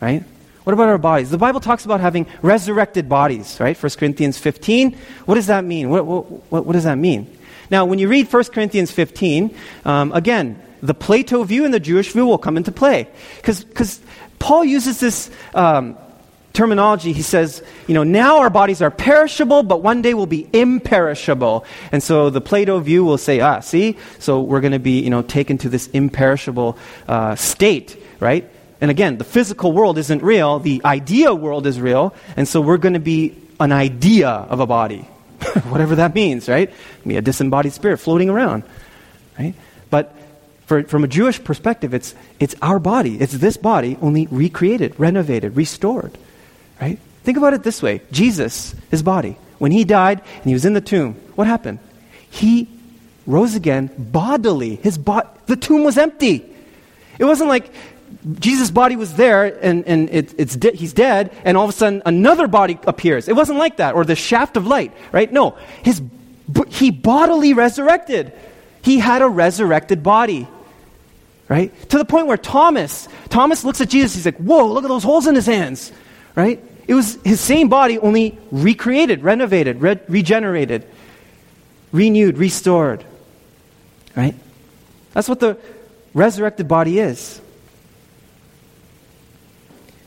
Right? 0.00 0.24
What 0.64 0.72
about 0.72 0.88
our 0.88 0.98
bodies? 0.98 1.30
The 1.30 1.38
Bible 1.38 1.60
talks 1.60 1.84
about 1.84 2.00
having 2.00 2.26
resurrected 2.40 3.08
bodies, 3.08 3.60
right? 3.60 3.80
1 3.80 3.92
Corinthians 3.98 4.38
15. 4.38 4.96
What 5.26 5.34
does 5.34 5.48
that 5.48 5.64
mean? 5.64 5.90
What, 5.90 6.06
what, 6.06 6.64
what 6.64 6.72
does 6.72 6.84
that 6.84 6.96
mean? 6.96 7.30
Now, 7.70 7.84
when 7.84 7.98
you 7.98 8.08
read 8.08 8.32
1 8.32 8.44
Corinthians 8.44 8.90
15, 8.90 9.54
um, 9.84 10.12
again, 10.12 10.62
the 10.82 10.94
Plato 10.94 11.42
view 11.44 11.64
and 11.64 11.72
the 11.72 11.80
Jewish 11.80 12.12
view 12.12 12.26
will 12.26 12.38
come 12.38 12.56
into 12.56 12.72
play. 12.72 13.08
Because 13.36 14.00
Paul 14.38 14.64
uses 14.64 15.00
this 15.00 15.30
um, 15.54 15.96
terminology. 16.56 17.12
He 17.12 17.22
says, 17.22 17.62
you 17.86 17.94
know, 17.94 18.02
now 18.02 18.38
our 18.38 18.50
bodies 18.50 18.80
are 18.80 18.90
perishable, 18.90 19.62
but 19.62 19.82
one 19.82 20.02
day 20.02 20.14
will 20.14 20.26
be 20.26 20.48
imperishable. 20.52 21.64
And 21.92 22.02
so 22.02 22.30
the 22.30 22.40
Plato 22.40 22.80
view 22.80 23.04
will 23.04 23.18
say, 23.18 23.40
ah, 23.40 23.60
see? 23.60 23.98
So 24.18 24.40
we're 24.40 24.60
going 24.60 24.72
to 24.72 24.78
be, 24.78 25.00
you 25.00 25.10
know, 25.10 25.22
taken 25.22 25.58
to 25.58 25.68
this 25.68 25.86
imperishable 25.88 26.78
uh, 27.08 27.34
state, 27.36 28.02
right? 28.20 28.48
And 28.80 28.90
again, 28.90 29.18
the 29.18 29.24
physical 29.24 29.72
world 29.72 29.98
isn't 29.98 30.22
real, 30.22 30.58
the 30.58 30.82
idea 30.84 31.34
world 31.34 31.66
is 31.66 31.80
real, 31.80 32.14
and 32.36 32.46
so 32.46 32.60
we're 32.60 32.76
going 32.76 32.94
to 32.94 33.00
be 33.00 33.36
an 33.58 33.72
idea 33.72 34.28
of 34.28 34.60
a 34.60 34.66
body. 34.66 35.08
Whatever 35.68 35.96
that 35.96 36.14
means, 36.14 36.48
right? 36.48 36.72
Be 37.06 37.16
a 37.16 37.22
disembodied 37.22 37.72
spirit 37.72 37.98
floating 37.98 38.28
around, 38.28 38.64
right? 39.38 39.54
But 39.90 40.14
for, 40.66 40.82
from 40.82 41.04
a 41.04 41.08
Jewish 41.08 41.42
perspective, 41.42 41.94
it's, 41.94 42.14
it's 42.40 42.54
our 42.60 42.78
body. 42.78 43.16
It's 43.20 43.32
this 43.32 43.56
body, 43.56 43.96
only 44.02 44.26
recreated, 44.26 44.98
renovated, 44.98 45.56
restored. 45.56 46.18
Right? 46.80 46.98
Think 47.24 47.38
about 47.38 47.54
it 47.54 47.62
this 47.62 47.82
way 47.82 48.02
Jesus, 48.10 48.74
his 48.90 49.02
body, 49.02 49.36
when 49.58 49.72
he 49.72 49.84
died 49.84 50.20
and 50.36 50.44
he 50.44 50.52
was 50.52 50.64
in 50.64 50.74
the 50.74 50.80
tomb, 50.80 51.14
what 51.34 51.46
happened? 51.46 51.78
He 52.30 52.68
rose 53.26 53.54
again 53.54 53.90
bodily. 53.96 54.76
His 54.76 54.98
bo- 54.98 55.28
the 55.46 55.56
tomb 55.56 55.84
was 55.84 55.96
empty. 55.98 56.44
It 57.18 57.24
wasn't 57.24 57.48
like 57.48 57.72
Jesus' 58.40 58.70
body 58.70 58.96
was 58.96 59.14
there 59.14 59.44
and, 59.44 59.86
and 59.86 60.10
it, 60.10 60.34
it's 60.38 60.56
de- 60.56 60.72
he's 60.72 60.92
dead, 60.92 61.34
and 61.44 61.56
all 61.56 61.64
of 61.64 61.70
a 61.70 61.72
sudden 61.72 62.02
another 62.04 62.48
body 62.48 62.78
appears. 62.86 63.28
It 63.28 63.36
wasn't 63.36 63.58
like 63.58 63.76
that, 63.76 63.94
or 63.94 64.04
the 64.04 64.16
shaft 64.16 64.56
of 64.56 64.66
light, 64.66 64.92
right? 65.12 65.32
No. 65.32 65.56
His, 65.82 66.02
he 66.68 66.90
bodily 66.90 67.52
resurrected. 67.52 68.32
He 68.82 68.98
had 68.98 69.22
a 69.22 69.28
resurrected 69.28 70.02
body 70.02 70.48
right? 71.48 71.72
To 71.90 71.98
the 71.98 72.04
point 72.04 72.26
where 72.26 72.36
Thomas, 72.36 73.08
Thomas 73.28 73.64
looks 73.64 73.80
at 73.80 73.88
Jesus, 73.88 74.14
he's 74.14 74.26
like, 74.26 74.36
whoa, 74.38 74.66
look 74.72 74.84
at 74.84 74.88
those 74.88 75.04
holes 75.04 75.26
in 75.26 75.34
his 75.34 75.46
hands, 75.46 75.92
right? 76.34 76.62
It 76.86 76.94
was 76.94 77.18
his 77.24 77.40
same 77.40 77.68
body, 77.68 77.98
only 77.98 78.38
recreated, 78.50 79.22
renovated, 79.22 79.80
re- 79.80 80.00
regenerated, 80.08 80.86
renewed, 81.92 82.38
restored, 82.38 83.04
right? 84.16 84.34
That's 85.12 85.28
what 85.28 85.40
the 85.40 85.58
resurrected 86.14 86.68
body 86.68 86.98
is. 86.98 87.40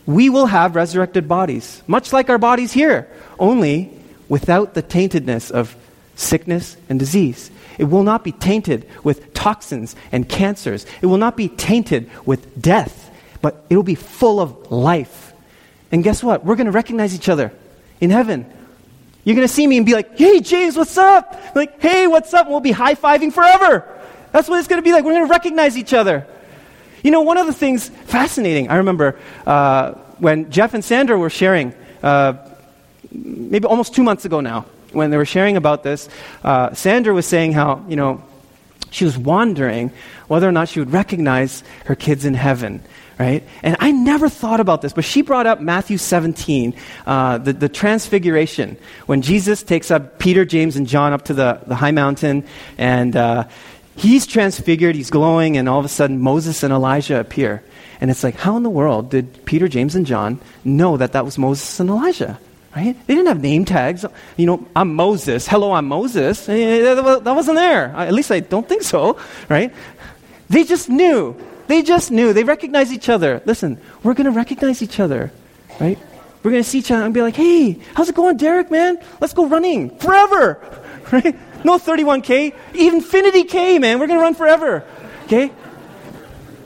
We 0.09 0.27
will 0.27 0.47
have 0.47 0.75
resurrected 0.75 1.27
bodies, 1.27 1.83
much 1.85 2.11
like 2.11 2.31
our 2.31 2.39
bodies 2.39 2.73
here, 2.73 3.07
only 3.37 3.91
without 4.27 4.73
the 4.73 4.81
taintedness 4.81 5.51
of 5.51 5.75
sickness 6.15 6.75
and 6.89 6.97
disease. 6.97 7.51
It 7.77 7.83
will 7.83 8.01
not 8.01 8.23
be 8.23 8.31
tainted 8.31 8.89
with 9.03 9.35
toxins 9.35 9.95
and 10.11 10.27
cancers. 10.27 10.87
It 11.03 11.05
will 11.05 11.19
not 11.19 11.37
be 11.37 11.47
tainted 11.47 12.09
with 12.25 12.59
death, 12.59 13.11
but 13.43 13.63
it 13.69 13.75
will 13.75 13.83
be 13.83 13.93
full 13.93 14.39
of 14.39 14.71
life. 14.71 15.31
And 15.91 16.03
guess 16.03 16.23
what? 16.23 16.43
We're 16.43 16.55
going 16.55 16.65
to 16.65 16.71
recognize 16.71 17.13
each 17.13 17.29
other 17.29 17.53
in 18.01 18.09
heaven. 18.09 18.51
You're 19.23 19.35
going 19.35 19.47
to 19.47 19.53
see 19.53 19.67
me 19.67 19.77
and 19.77 19.85
be 19.85 19.93
like, 19.93 20.17
hey, 20.17 20.39
James, 20.39 20.75
what's 20.75 20.97
up? 20.97 21.39
Like, 21.53 21.79
hey, 21.79 22.07
what's 22.07 22.33
up? 22.33 22.47
And 22.47 22.51
we'll 22.51 22.61
be 22.61 22.71
high 22.71 22.95
fiving 22.95 23.31
forever. 23.31 23.87
That's 24.31 24.49
what 24.49 24.57
it's 24.57 24.67
going 24.67 24.81
to 24.81 24.83
be 24.83 24.91
like. 24.91 25.03
We're 25.03 25.13
going 25.13 25.27
to 25.27 25.31
recognize 25.31 25.77
each 25.77 25.93
other. 25.93 26.25
You 27.03 27.11
know, 27.11 27.21
one 27.21 27.37
of 27.37 27.47
the 27.47 27.53
things 27.53 27.89
fascinating, 27.89 28.69
I 28.69 28.75
remember 28.75 29.17
uh, 29.45 29.93
when 30.17 30.51
Jeff 30.51 30.73
and 30.73 30.83
Sandra 30.83 31.17
were 31.17 31.29
sharing, 31.29 31.73
uh, 32.03 32.33
maybe 33.11 33.65
almost 33.65 33.95
two 33.95 34.03
months 34.03 34.25
ago 34.25 34.41
now, 34.41 34.65
when 34.91 35.11
they 35.11 35.17
were 35.17 35.25
sharing 35.25 35.55
about 35.55 35.83
this, 35.83 36.09
uh, 36.43 36.73
Sandra 36.73 37.13
was 37.13 37.25
saying 37.25 37.53
how, 37.53 37.85
you 37.87 37.95
know, 37.95 38.23
she 38.91 39.05
was 39.05 39.17
wondering 39.17 39.91
whether 40.27 40.47
or 40.47 40.51
not 40.51 40.69
she 40.69 40.79
would 40.79 40.91
recognize 40.91 41.63
her 41.85 41.95
kids 41.95 42.25
in 42.25 42.33
heaven, 42.33 42.81
right? 43.19 43.43
And 43.61 43.77
I 43.79 43.91
never 43.91 44.29
thought 44.29 44.59
about 44.59 44.81
this, 44.81 44.93
but 44.93 45.03
she 45.03 45.21
brought 45.21 45.45
up 45.45 45.61
Matthew 45.61 45.97
17, 45.97 46.73
uh, 47.05 47.37
the, 47.37 47.53
the 47.53 47.69
transfiguration, 47.69 48.77
when 49.05 49.21
Jesus 49.21 49.61
takes 49.61 49.91
up 49.91 50.17
Peter, 50.19 50.45
James, 50.45 50.75
and 50.75 50.87
John 50.87 51.13
up 51.13 51.25
to 51.25 51.33
the, 51.33 51.61
the 51.67 51.75
high 51.75 51.91
mountain, 51.91 52.45
and 52.77 53.15
uh, 53.15 53.47
he's 53.99 54.25
transfigured, 54.25 54.95
he's 54.95 55.09
glowing, 55.09 55.57
and 55.57 55.67
all 55.67 55.79
of 55.79 55.85
a 55.85 55.89
sudden 55.89 56.19
Moses 56.19 56.63
and 56.63 56.73
Elijah 56.73 57.19
appear. 57.19 57.63
And 58.01 58.09
it's 58.09 58.23
like, 58.23 58.35
how 58.35 58.55
in 58.55 58.63
the 58.63 58.69
world 58.69 59.11
did 59.11 59.45
Peter, 59.45 59.67
James, 59.67 59.95
and 59.95 60.05
John 60.05 60.39
know 60.63 60.97
that 60.97 61.11
that 61.11 61.25
was 61.25 61.37
Moses 61.37 61.79
and 61.79 61.89
Elijah? 61.89 62.39
Right? 62.75 62.95
They 63.07 63.15
didn't 63.15 63.27
have 63.27 63.41
name 63.41 63.65
tags. 63.65 64.05
You 64.37 64.45
know, 64.45 64.67
I'm 64.75 64.93
Moses. 64.93 65.47
Hello, 65.47 65.73
I'm 65.73 65.87
Moses. 65.87 66.47
Eh, 66.47 66.93
that 66.93 67.35
wasn't 67.35 67.57
there. 67.57 67.87
At 67.87 68.13
least 68.13 68.31
I 68.31 68.39
don't 68.39 68.67
think 68.67 68.83
so. 68.83 69.19
Right? 69.49 69.73
They 70.49 70.63
just 70.63 70.87
knew. 70.87 71.35
They 71.67 71.81
just 71.81 72.11
knew. 72.11 72.31
They 72.31 72.43
recognized 72.43 72.93
each 72.93 73.09
other. 73.09 73.41
Listen, 73.45 73.79
we're 74.03 74.13
going 74.13 74.25
to 74.25 74.31
recognize 74.31 74.81
each 74.81 74.99
other. 74.99 75.31
Right? 75.79 75.99
We're 76.41 76.51
going 76.51 76.63
to 76.63 76.69
see 76.69 76.79
each 76.79 76.91
other 76.91 77.03
and 77.03 77.13
be 77.13 77.21
like, 77.21 77.35
hey, 77.35 77.79
how's 77.95 78.07
it 78.07 78.15
going, 78.15 78.37
Derek, 78.37 78.71
man? 78.71 78.97
Let's 79.19 79.33
go 79.33 79.47
running 79.47 79.97
forever. 79.97 80.59
Right? 81.11 81.35
No 81.63 81.77
31K, 81.77 82.53
Infinity 82.73 83.43
K, 83.43 83.79
man. 83.79 83.99
We're 83.99 84.07
going 84.07 84.19
to 84.19 84.23
run 84.23 84.35
forever. 84.35 84.85
Okay? 85.25 85.51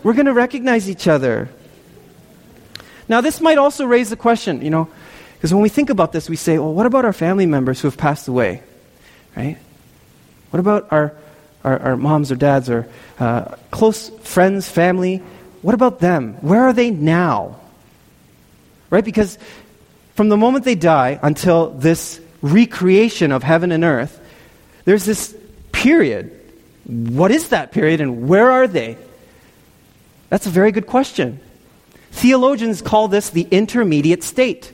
We're 0.04 0.14
going 0.14 0.28
to 0.28 0.34
recognize 0.34 0.90
each 0.90 1.08
other. 1.08 1.50
Now, 3.08 3.22
this 3.22 3.42
might 3.42 3.58
also 3.58 3.86
raise 3.86 4.10
the 4.10 4.16
question, 4.16 4.62
you 4.62 4.70
know, 4.70 4.88
because 5.36 5.54
when 5.54 5.64
we 5.64 5.70
think 5.70 5.90
about 5.90 6.12
this, 6.12 6.30
we 6.30 6.36
say, 6.36 6.58
well, 6.58 6.74
what 6.74 6.86
about 6.86 7.06
our 7.06 7.14
family 7.14 7.46
members 7.46 7.82
who 7.82 7.88
have 7.88 7.98
passed 7.98 8.28
away? 8.28 8.64
Right? 9.36 9.58
What 10.52 10.60
about 10.60 10.92
our, 10.92 11.14
our, 11.64 11.80
our 11.80 11.98
moms 11.98 12.32
or 12.32 12.36
dads 12.36 12.70
or 12.70 12.88
uh, 13.20 13.56
close 13.72 14.10
friends, 14.22 14.70
family? 14.70 15.18
What 15.62 15.76
about 15.76 16.00
them? 16.00 16.36
Where 16.36 16.64
are 16.64 16.74
they 16.74 16.92
now? 16.92 17.60
Right? 18.90 19.04
Because 19.04 19.38
from 20.16 20.30
the 20.30 20.38
moment 20.38 20.66
they 20.66 20.76
die 20.76 21.20
until 21.22 21.72
this 21.72 22.22
recreation 22.42 23.32
of 23.32 23.44
heaven 23.44 23.72
and 23.72 23.84
earth, 23.84 24.20
there's 24.86 25.06
this 25.06 25.36
period. 25.72 26.40
What 26.86 27.32
is 27.32 27.50
that 27.50 27.72
period 27.72 28.02
and 28.02 28.28
where 28.28 28.52
are 28.52 28.68
they? 28.68 28.98
That's 30.30 30.46
a 30.46 30.50
very 30.50 30.72
good 30.72 30.88
question. 30.88 31.40
Theologians 32.12 32.82
call 32.82 33.08
this 33.08 33.30
the 33.30 33.48
intermediate 33.50 34.24
state. 34.24 34.72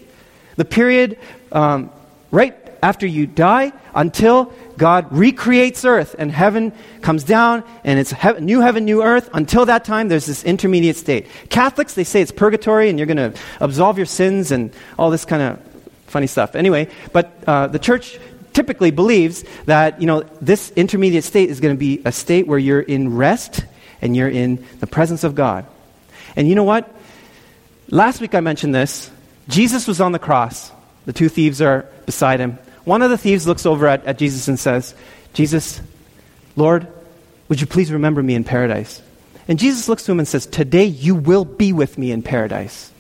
The 0.56 0.66
period 0.66 1.18
um, 1.52 1.92
right 2.32 2.56
after 2.82 3.06
you 3.06 3.28
die 3.28 3.72
until 3.94 4.54
God 4.78 5.08
recreates 5.12 5.84
earth 5.86 6.16
and 6.18 6.32
heaven 6.32 6.72
comes 7.02 7.24
down 7.24 7.64
and 7.84 8.00
it's 8.00 8.12
he- 8.12 8.40
new 8.40 8.62
heaven, 8.62 8.86
new 8.86 9.04
earth. 9.04 9.30
Until 9.34 9.66
that 9.66 9.86
time, 9.86 10.08
there's 10.08 10.26
this 10.26 10.44
intermediate 10.44 10.96
state. 10.96 11.28
Catholics, 11.50 11.94
they 11.94 12.04
say 12.04 12.22
it's 12.22 12.32
purgatory 12.32 12.90
and 12.90 12.98
you're 12.98 13.08
going 13.08 13.34
to 13.34 13.34
absolve 13.60 13.98
your 13.98 14.06
sins 14.06 14.52
and 14.52 14.74
all 14.98 15.10
this 15.10 15.26
kind 15.26 15.42
of 15.42 15.62
funny 16.08 16.28
stuff. 16.28 16.56
Anyway, 16.56 16.88
but 17.12 17.32
uh, 17.46 17.68
the 17.68 17.80
church 17.80 18.20
typically 18.60 18.92
believes 18.92 19.46
that 19.68 20.02
you 20.02 20.06
know 20.06 20.22
this 20.42 20.70
intermediate 20.72 21.24
state 21.24 21.50
is 21.50 21.62
going 21.62 21.74
to 21.74 21.80
be 21.80 22.02
a 22.04 22.12
state 22.12 22.46
where 22.46 22.60
you're 22.60 22.82
in 22.82 23.16
rest 23.16 23.64
and 24.02 24.18
you're 24.18 24.28
in 24.28 24.66
the 24.82 24.88
presence 24.88 25.24
of 25.24 25.34
God. 25.34 25.66
And 26.36 26.46
you 26.46 26.56
know 26.56 26.66
what? 26.66 26.94
Last 27.88 28.20
week 28.20 28.36
I 28.36 28.42
mentioned 28.42 28.76
this. 28.76 29.10
Jesus 29.48 29.88
was 29.88 30.02
on 30.02 30.12
the 30.12 30.20
cross. 30.20 30.74
The 31.06 31.14
two 31.14 31.30
thieves 31.30 31.62
are 31.62 31.88
beside 32.06 32.42
him. 32.42 32.60
One 32.84 33.02
of 33.02 33.10
the 33.10 33.18
thieves 33.18 33.48
looks 33.48 33.66
over 33.66 33.88
at, 33.88 34.06
at 34.06 34.18
Jesus 34.18 34.50
and 34.50 34.60
says, 34.60 34.94
Jesus, 35.32 35.80
Lord, 36.58 36.86
would 37.48 37.62
you 37.62 37.66
please 37.68 37.94
remember 37.94 38.22
me 38.22 38.36
in 38.36 38.44
paradise? 38.44 39.02
And 39.48 39.58
Jesus 39.58 39.88
looks 39.88 40.04
to 40.04 40.12
him 40.12 40.20
and 40.20 40.28
says, 40.28 40.46
Today 40.46 40.84
you 40.84 41.16
will 41.16 41.46
be 41.46 41.72
with 41.72 41.98
me 41.98 42.12
in 42.12 42.24
paradise. 42.24 42.92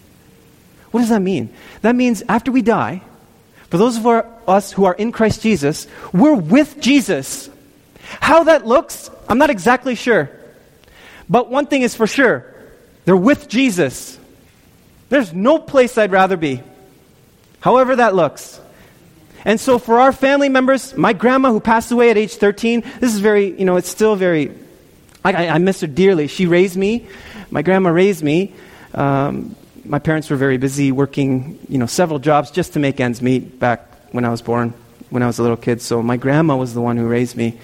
What 0.91 1.02
does 1.02 1.10
that 1.10 1.22
mean? 1.22 1.50
That 1.82 1.98
means 1.98 2.24
after 2.30 2.50
we 2.50 2.62
die, 2.62 3.02
for 3.69 3.77
those 3.77 3.97
of 3.97 4.05
us 4.47 4.71
who 4.71 4.86
are 4.86 4.93
in 4.93 5.12
Christ 5.12 5.41
Jesus, 5.41 5.88
we're 6.12 6.36
with 6.36 6.79
Jesus. 6.79 7.49
How 8.19 8.45
that 8.45 8.65
looks, 8.65 9.10
I'm 9.27 9.38
not 9.38 9.49
exactly 9.49 9.95
sure. 9.95 10.32
But 11.29 11.49
one 11.49 11.67
thing 11.67 11.84
is 11.84 11.95
for 11.95 12.08
sure 12.08 12.45
they're 13.05 13.15
with 13.15 13.47
Jesus. 13.47 14.17
There's 15.10 15.34
no 15.34 15.60
place 15.60 15.97
I'd 15.97 16.12
rather 16.12 16.38
be, 16.38 16.62
however 17.60 17.95
that 17.95 18.15
looks. 18.15 18.60
And 19.45 19.60
so 19.60 19.79
for 19.79 19.99
our 19.99 20.12
family 20.12 20.49
members, 20.49 20.95
my 20.97 21.13
grandma 21.13 21.51
who 21.51 21.60
passed 21.60 21.91
away 21.91 22.10
at 22.10 22.17
age 22.17 22.36
13, 22.36 22.82
this 22.99 23.13
is 23.13 23.19
very, 23.19 23.58
you 23.58 23.65
know, 23.65 23.77
it's 23.77 23.89
still 23.89 24.15
very, 24.15 24.53
I, 25.23 25.47
I 25.47 25.58
miss 25.60 25.82
her 25.82 25.88
dearly. 25.88 26.27
She 26.27 26.45
raised 26.45 26.75
me. 26.75 27.08
My 27.49 27.62
grandma 27.62 27.89
raised 27.89 28.23
me. 28.23 28.53
Um, 28.93 29.55
my 29.89 29.97
parents 29.97 30.30
were 30.30 30.38
very 30.38 30.58
busy 30.58 30.91
working, 30.91 31.58
you 31.67 31.80
know, 31.80 31.88
several 31.88 32.19
jobs 32.19 32.52
just 32.52 32.73
to 32.73 32.80
make 32.80 32.99
ends 32.99 33.23
meet 33.23 33.60
back 33.60 33.91
when 34.12 34.23
I 34.23 34.30
was 34.30 34.41
born, 34.41 34.73
when 35.10 35.23
I 35.23 35.28
was 35.28 35.39
a 35.39 35.41
little 35.41 35.58
kid. 35.58 35.82
So 35.82 36.04
my 36.04 36.15
grandma 36.15 36.56
was 36.56 36.75
the 36.75 36.82
one 36.82 36.95
who 36.95 37.08
raised 37.08 37.36
me. 37.36 37.58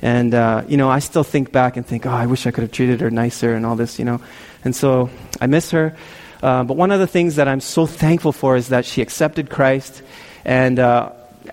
And, 0.00 0.32
uh, 0.32 0.62
you 0.68 0.76
know, 0.76 0.88
I 0.88 1.00
still 1.00 1.24
think 1.24 1.50
back 1.50 1.76
and 1.76 1.84
think, 1.84 2.06
oh, 2.06 2.10
I 2.10 2.26
wish 2.26 2.46
I 2.46 2.52
could 2.52 2.62
have 2.62 2.70
treated 2.70 3.00
her 3.00 3.10
nicer 3.10 3.54
and 3.54 3.66
all 3.66 3.74
this, 3.74 3.98
you 3.98 4.04
know. 4.04 4.20
And 4.64 4.76
so 4.76 5.10
I 5.40 5.48
miss 5.48 5.72
her. 5.72 5.96
Uh, 6.40 6.62
but 6.62 6.76
one 6.76 6.92
of 6.92 7.00
the 7.00 7.06
things 7.08 7.36
that 7.36 7.48
I'm 7.48 7.60
so 7.60 7.86
thankful 7.86 8.32
for 8.32 8.56
is 8.56 8.68
that 8.68 8.84
she 8.84 9.02
accepted 9.02 9.50
Christ. 9.50 10.02
And 10.44 10.78
uh, 10.78 11.10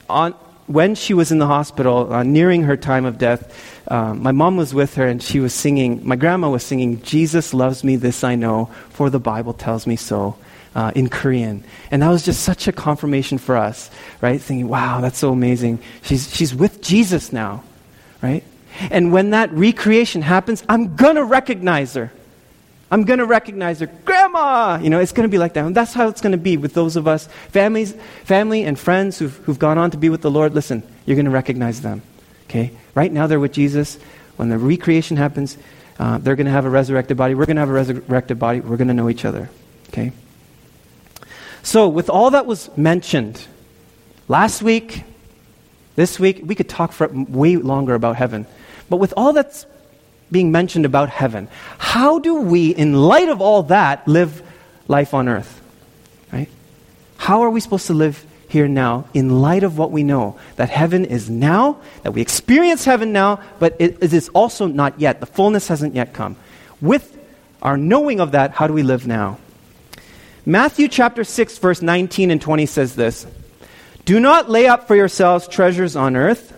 on, 0.09 0.33
when 0.67 0.93
she 0.93 1.15
was 1.15 1.31
in 1.31 1.39
the 1.39 1.47
hospital, 1.47 2.13
uh, 2.13 2.21
nearing 2.21 2.63
her 2.63 2.77
time 2.77 3.05
of 3.05 3.17
death, 3.17 3.78
uh, 3.89 4.13
my 4.13 4.31
mom 4.31 4.55
was 4.55 4.73
with 4.73 4.95
her 4.95 5.07
and 5.07 5.21
she 5.21 5.39
was 5.39 5.53
singing, 5.53 6.07
my 6.07 6.15
grandma 6.15 6.49
was 6.49 6.63
singing, 6.63 7.01
Jesus 7.01 7.53
loves 7.53 7.83
me, 7.83 7.95
this 7.95 8.23
I 8.23 8.35
know, 8.35 8.69
for 8.89 9.09
the 9.09 9.19
Bible 9.19 9.53
tells 9.53 9.87
me 9.87 9.95
so. 9.95 10.35
Uh, 10.75 10.91
in 10.93 11.09
Korean. 11.09 11.63
And 11.89 12.03
that 12.03 12.09
was 12.09 12.23
just 12.23 12.43
such 12.43 12.67
a 12.67 12.71
confirmation 12.71 13.39
for 13.39 13.57
us, 13.57 13.89
right? 14.21 14.39
Thinking, 14.39 14.67
wow, 14.67 15.01
that's 15.01 15.17
so 15.17 15.31
amazing. 15.31 15.79
She's, 16.03 16.33
she's 16.33 16.53
with 16.53 16.79
Jesus 16.79 17.33
now, 17.33 17.63
right? 18.21 18.43
And 18.91 19.11
when 19.11 19.31
that 19.31 19.51
recreation 19.51 20.21
happens, 20.21 20.63
I'm 20.69 20.95
going 20.95 21.15
to 21.15 21.23
recognize 21.23 21.95
her. 21.95 22.11
I'm 22.91 23.03
going 23.03 23.19
to 23.19 23.25
recognize 23.25 23.79
her. 23.79 23.87
Grandma! 23.87 24.79
You 24.81 24.89
know, 24.89 24.99
it's 24.99 25.11
going 25.11 25.27
to 25.27 25.31
be 25.31 25.39
like 25.39 25.53
that. 25.53 25.65
And 25.65 25.75
that's 25.75 25.93
how 25.93 26.07
it's 26.07 26.21
going 26.21 26.31
to 26.31 26.37
be 26.37 26.55
with 26.55 26.75
those 26.75 26.95
of 26.95 27.07
us, 27.07 27.27
families, 27.49 27.93
family 28.23 28.63
and 28.63 28.77
friends 28.77 29.17
who've, 29.17 29.35
who've 29.37 29.59
gone 29.59 29.77
on 29.77 29.91
to 29.91 29.97
be 29.97 30.09
with 30.09 30.21
the 30.21 30.31
Lord. 30.31 30.53
Listen, 30.53 30.83
you're 31.05 31.15
going 31.15 31.25
to 31.25 31.31
recognize 31.31 31.81
them. 31.81 32.01
Okay? 32.49 32.71
Right 32.95 33.11
now 33.11 33.27
they're 33.27 33.39
with 33.39 33.53
Jesus. 33.53 33.97
When 34.35 34.49
the 34.49 34.57
recreation 34.57 35.17
happens, 35.17 35.57
uh, 35.99 36.17
they're 36.17 36.35
going 36.35 36.45
to 36.45 36.51
have 36.51 36.65
a 36.65 36.69
resurrected 36.69 37.17
body. 37.17 37.35
We're 37.35 37.45
going 37.45 37.57
to 37.57 37.61
have 37.61 37.69
a 37.69 37.73
resurrected 37.73 38.39
body. 38.39 38.61
We're 38.61 38.77
going 38.77 38.87
to 38.87 38.93
know 38.93 39.09
each 39.09 39.25
other. 39.25 39.49
Okay? 39.89 40.11
So, 41.61 41.87
with 41.87 42.09
all 42.09 42.31
that 42.31 42.45
was 42.45 42.75
mentioned 42.77 43.45
last 44.27 44.61
week, 44.61 45.03
this 45.95 46.19
week, 46.19 46.41
we 46.43 46.55
could 46.55 46.69
talk 46.69 46.93
for 46.93 47.07
way 47.09 47.57
longer 47.57 47.93
about 47.93 48.15
heaven. 48.15 48.47
But 48.89 48.97
with 48.97 49.13
all 49.17 49.33
that's 49.33 49.65
being 50.31 50.51
mentioned 50.51 50.85
about 50.85 51.09
heaven. 51.09 51.47
How 51.77 52.19
do 52.19 52.41
we, 52.41 52.69
in 52.69 52.93
light 52.93 53.29
of 53.29 53.41
all 53.41 53.63
that, 53.63 54.07
live 54.07 54.41
life 54.87 55.13
on 55.13 55.27
earth? 55.27 55.61
Right? 56.31 56.49
How 57.17 57.41
are 57.41 57.49
we 57.49 57.59
supposed 57.59 57.87
to 57.87 57.93
live 57.93 58.23
here 58.49 58.67
now 58.67 59.05
in 59.13 59.41
light 59.41 59.63
of 59.63 59.77
what 59.77 59.91
we 59.91 60.03
know? 60.03 60.37
That 60.57 60.69
heaven 60.69 61.05
is 61.05 61.29
now, 61.29 61.77
that 62.03 62.11
we 62.11 62.21
experience 62.21 62.83
heaven 62.83 63.13
now, 63.13 63.39
but 63.59 63.77
it 63.79 64.01
is 64.01 64.27
also 64.29 64.67
not 64.67 64.99
yet. 64.99 65.21
The 65.21 65.25
fullness 65.25 65.69
hasn't 65.69 65.95
yet 65.95 66.13
come. 66.13 66.35
With 66.81 67.17
our 67.61 67.77
knowing 67.77 68.19
of 68.19 68.31
that, 68.31 68.51
how 68.51 68.67
do 68.67 68.73
we 68.73 68.83
live 68.83 69.07
now? 69.07 69.37
Matthew 70.45 70.87
chapter 70.87 71.23
6, 71.23 71.57
verse 71.59 71.81
19 71.81 72.31
and 72.31 72.41
20 72.41 72.65
says 72.65 72.95
this 72.95 73.25
Do 74.03 74.19
not 74.19 74.49
lay 74.49 74.67
up 74.67 74.87
for 74.87 74.95
yourselves 74.95 75.47
treasures 75.47 75.95
on 75.95 76.15
earth 76.15 76.55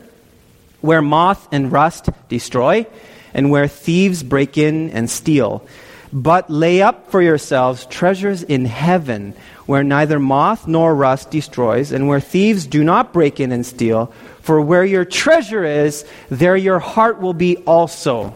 where 0.80 1.02
moth 1.02 1.48
and 1.52 1.72
rust 1.72 2.10
destroy 2.30 2.86
and 3.34 3.52
where 3.52 3.68
thieves 3.68 4.24
break 4.24 4.58
in 4.58 4.90
and 4.92 5.10
steal. 5.10 5.66
But 6.14 6.50
lay 6.50 6.82
up 6.82 7.10
for 7.10 7.22
yourselves 7.22 7.86
treasures 7.86 8.44
in 8.44 8.66
heaven, 8.66 9.34
where 9.66 9.84
neither 9.84 10.20
moth 10.20 10.68
nor 10.68 10.94
rust 10.94 11.32
destroys, 11.32 11.92
and 11.92 12.08
where 12.08 12.20
thieves 12.20 12.68
do 12.68 12.84
not 12.84 13.14
break 13.14 13.40
in 13.40 13.52
and 13.52 13.66
steal. 13.66 14.08
For 14.42 14.60
where 14.60 14.84
your 14.84 15.06
treasure 15.06 15.64
is, 15.64 16.06
there 16.30 16.58
your 16.58 16.80
heart 16.80 17.22
will 17.22 17.34
be 17.34 17.58
also. 17.58 18.34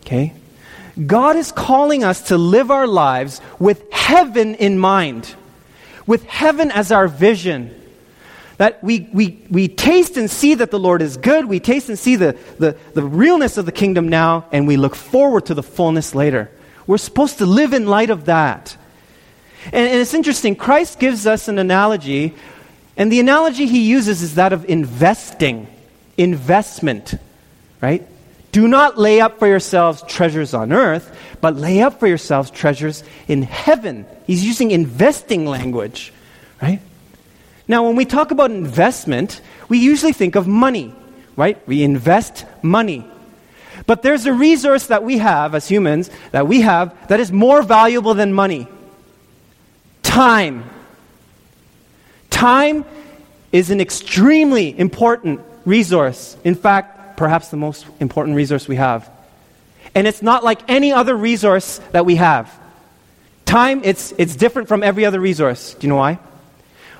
Okay? 0.00 0.32
God 1.04 1.36
is 1.36 1.52
calling 1.52 2.02
us 2.02 2.28
to 2.28 2.38
live 2.38 2.70
our 2.70 2.86
lives 2.86 3.40
with 3.58 3.92
heaven 3.92 4.54
in 4.54 4.78
mind, 4.78 5.34
with 6.06 6.24
heaven 6.24 6.70
as 6.70 6.90
our 6.90 7.06
vision. 7.06 7.82
That 8.56 8.82
we, 8.82 9.08
we, 9.12 9.44
we 9.50 9.68
taste 9.68 10.16
and 10.16 10.30
see 10.30 10.54
that 10.54 10.70
the 10.70 10.78
Lord 10.78 11.02
is 11.02 11.18
good. 11.18 11.44
We 11.44 11.60
taste 11.60 11.90
and 11.90 11.98
see 11.98 12.16
the, 12.16 12.38
the, 12.58 12.76
the 12.94 13.02
realness 13.02 13.58
of 13.58 13.66
the 13.66 13.72
kingdom 13.72 14.08
now, 14.08 14.46
and 14.50 14.66
we 14.66 14.78
look 14.78 14.96
forward 14.96 15.46
to 15.46 15.54
the 15.54 15.62
fullness 15.62 16.14
later. 16.14 16.50
We're 16.86 16.98
supposed 16.98 17.38
to 17.38 17.46
live 17.46 17.72
in 17.72 17.86
light 17.86 18.10
of 18.10 18.26
that. 18.26 18.76
And, 19.66 19.88
and 19.88 20.00
it's 20.00 20.14
interesting, 20.14 20.56
Christ 20.56 20.98
gives 20.98 21.26
us 21.26 21.48
an 21.48 21.58
analogy, 21.58 22.34
and 22.96 23.10
the 23.10 23.20
analogy 23.20 23.66
he 23.66 23.88
uses 23.88 24.22
is 24.22 24.36
that 24.36 24.52
of 24.52 24.64
investing, 24.66 25.66
investment, 26.16 27.14
right? 27.80 28.06
Do 28.52 28.68
not 28.68 28.96
lay 28.96 29.20
up 29.20 29.38
for 29.38 29.46
yourselves 29.46 30.02
treasures 30.08 30.54
on 30.54 30.72
earth, 30.72 31.14
but 31.40 31.56
lay 31.56 31.82
up 31.82 32.00
for 32.00 32.06
yourselves 32.06 32.50
treasures 32.50 33.04
in 33.28 33.42
heaven. 33.42 34.06
He's 34.26 34.44
using 34.44 34.70
investing 34.70 35.44
language, 35.44 36.12
right? 36.62 36.80
Now, 37.68 37.86
when 37.86 37.96
we 37.96 38.04
talk 38.04 38.30
about 38.30 38.50
investment, 38.50 39.40
we 39.68 39.78
usually 39.78 40.12
think 40.12 40.36
of 40.36 40.46
money, 40.46 40.94
right? 41.36 41.58
We 41.66 41.82
invest 41.82 42.46
money. 42.62 43.04
But 43.86 44.02
there's 44.02 44.26
a 44.26 44.32
resource 44.32 44.88
that 44.88 45.04
we 45.04 45.18
have 45.18 45.54
as 45.54 45.68
humans 45.68 46.10
that 46.32 46.46
we 46.46 46.62
have 46.62 47.08
that 47.08 47.20
is 47.20 47.30
more 47.30 47.62
valuable 47.62 48.14
than 48.14 48.32
money 48.32 48.68
time. 50.16 50.64
Time 52.30 52.86
is 53.52 53.70
an 53.70 53.82
extremely 53.82 54.76
important 54.78 55.40
resource. 55.66 56.38
In 56.42 56.54
fact, 56.54 57.18
perhaps 57.18 57.48
the 57.48 57.58
most 57.58 57.84
important 58.00 58.34
resource 58.34 58.66
we 58.66 58.76
have. 58.76 59.10
And 59.94 60.06
it's 60.06 60.22
not 60.22 60.42
like 60.42 60.60
any 60.68 60.90
other 60.90 61.14
resource 61.14 61.80
that 61.92 62.06
we 62.06 62.16
have. 62.16 62.50
Time, 63.44 63.82
it's, 63.84 64.12
it's 64.16 64.36
different 64.36 64.68
from 64.68 64.82
every 64.82 65.04
other 65.04 65.20
resource. 65.20 65.74
Do 65.74 65.86
you 65.86 65.90
know 65.90 65.96
why? 65.96 66.18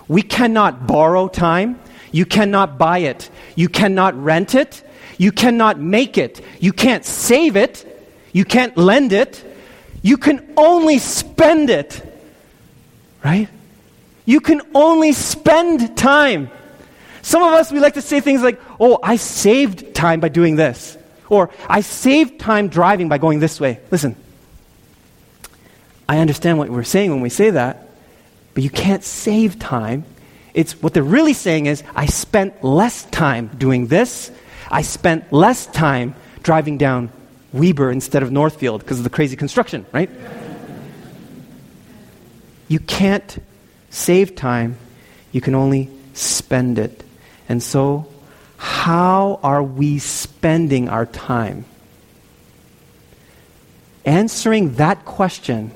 We 0.08 0.20
cannot 0.20 0.86
borrow 0.86 1.26
time. 1.28 1.80
You 2.12 2.26
cannot 2.26 2.76
buy 2.76 2.98
it. 2.98 3.30
You 3.54 3.70
cannot 3.70 4.14
rent 4.22 4.54
it. 4.54 4.82
You 5.18 5.32
cannot 5.32 5.78
make 5.78 6.18
it. 6.18 6.40
You 6.60 6.72
can't 6.72 7.04
save 7.04 7.56
it. 7.56 7.84
You 8.32 8.44
can't 8.44 8.76
lend 8.76 9.12
it. 9.12 9.42
You 10.02 10.16
can 10.16 10.52
only 10.56 10.98
spend 10.98 11.70
it. 11.70 12.02
Right? 13.24 13.48
You 14.24 14.40
can 14.40 14.60
only 14.74 15.12
spend 15.12 15.96
time. 15.96 16.50
Some 17.22 17.42
of 17.42 17.52
us, 17.54 17.72
we 17.72 17.80
like 17.80 17.94
to 17.94 18.02
say 18.02 18.20
things 18.20 18.42
like, 18.42 18.60
oh, 18.78 18.98
I 19.02 19.16
saved 19.16 19.94
time 19.94 20.20
by 20.20 20.28
doing 20.28 20.56
this. 20.56 20.96
Or, 21.28 21.50
I 21.68 21.80
saved 21.80 22.38
time 22.38 22.68
driving 22.68 23.08
by 23.08 23.18
going 23.18 23.40
this 23.40 23.58
way. 23.58 23.80
Listen, 23.90 24.14
I 26.08 26.18
understand 26.18 26.58
what 26.58 26.68
we're 26.68 26.84
saying 26.84 27.10
when 27.10 27.20
we 27.20 27.30
say 27.30 27.50
that, 27.50 27.88
but 28.54 28.62
you 28.62 28.70
can't 28.70 29.02
save 29.02 29.58
time. 29.58 30.04
It's 30.54 30.80
what 30.80 30.94
they're 30.94 31.02
really 31.02 31.32
saying 31.32 31.66
is, 31.66 31.82
I 31.94 32.06
spent 32.06 32.62
less 32.62 33.04
time 33.06 33.50
doing 33.58 33.88
this. 33.88 34.30
I 34.70 34.82
spent 34.82 35.32
less 35.32 35.66
time 35.66 36.14
driving 36.42 36.78
down 36.78 37.10
Weber 37.52 37.90
instead 37.90 38.22
of 38.22 38.30
Northfield 38.30 38.80
because 38.80 38.98
of 38.98 39.04
the 39.04 39.10
crazy 39.10 39.36
construction, 39.36 39.86
right? 39.92 40.10
you 42.68 42.80
can't 42.80 43.38
save 43.90 44.34
time, 44.34 44.76
you 45.32 45.40
can 45.40 45.54
only 45.54 45.90
spend 46.14 46.78
it. 46.78 47.04
And 47.48 47.62
so, 47.62 48.06
how 48.56 49.38
are 49.42 49.62
we 49.62 49.98
spending 49.98 50.88
our 50.88 51.06
time? 51.06 51.64
Answering 54.04 54.74
that 54.74 55.04
question 55.04 55.72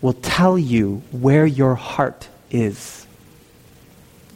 will 0.00 0.12
tell 0.12 0.58
you 0.58 1.02
where 1.12 1.46
your 1.46 1.74
heart 1.74 2.28
is. 2.50 3.06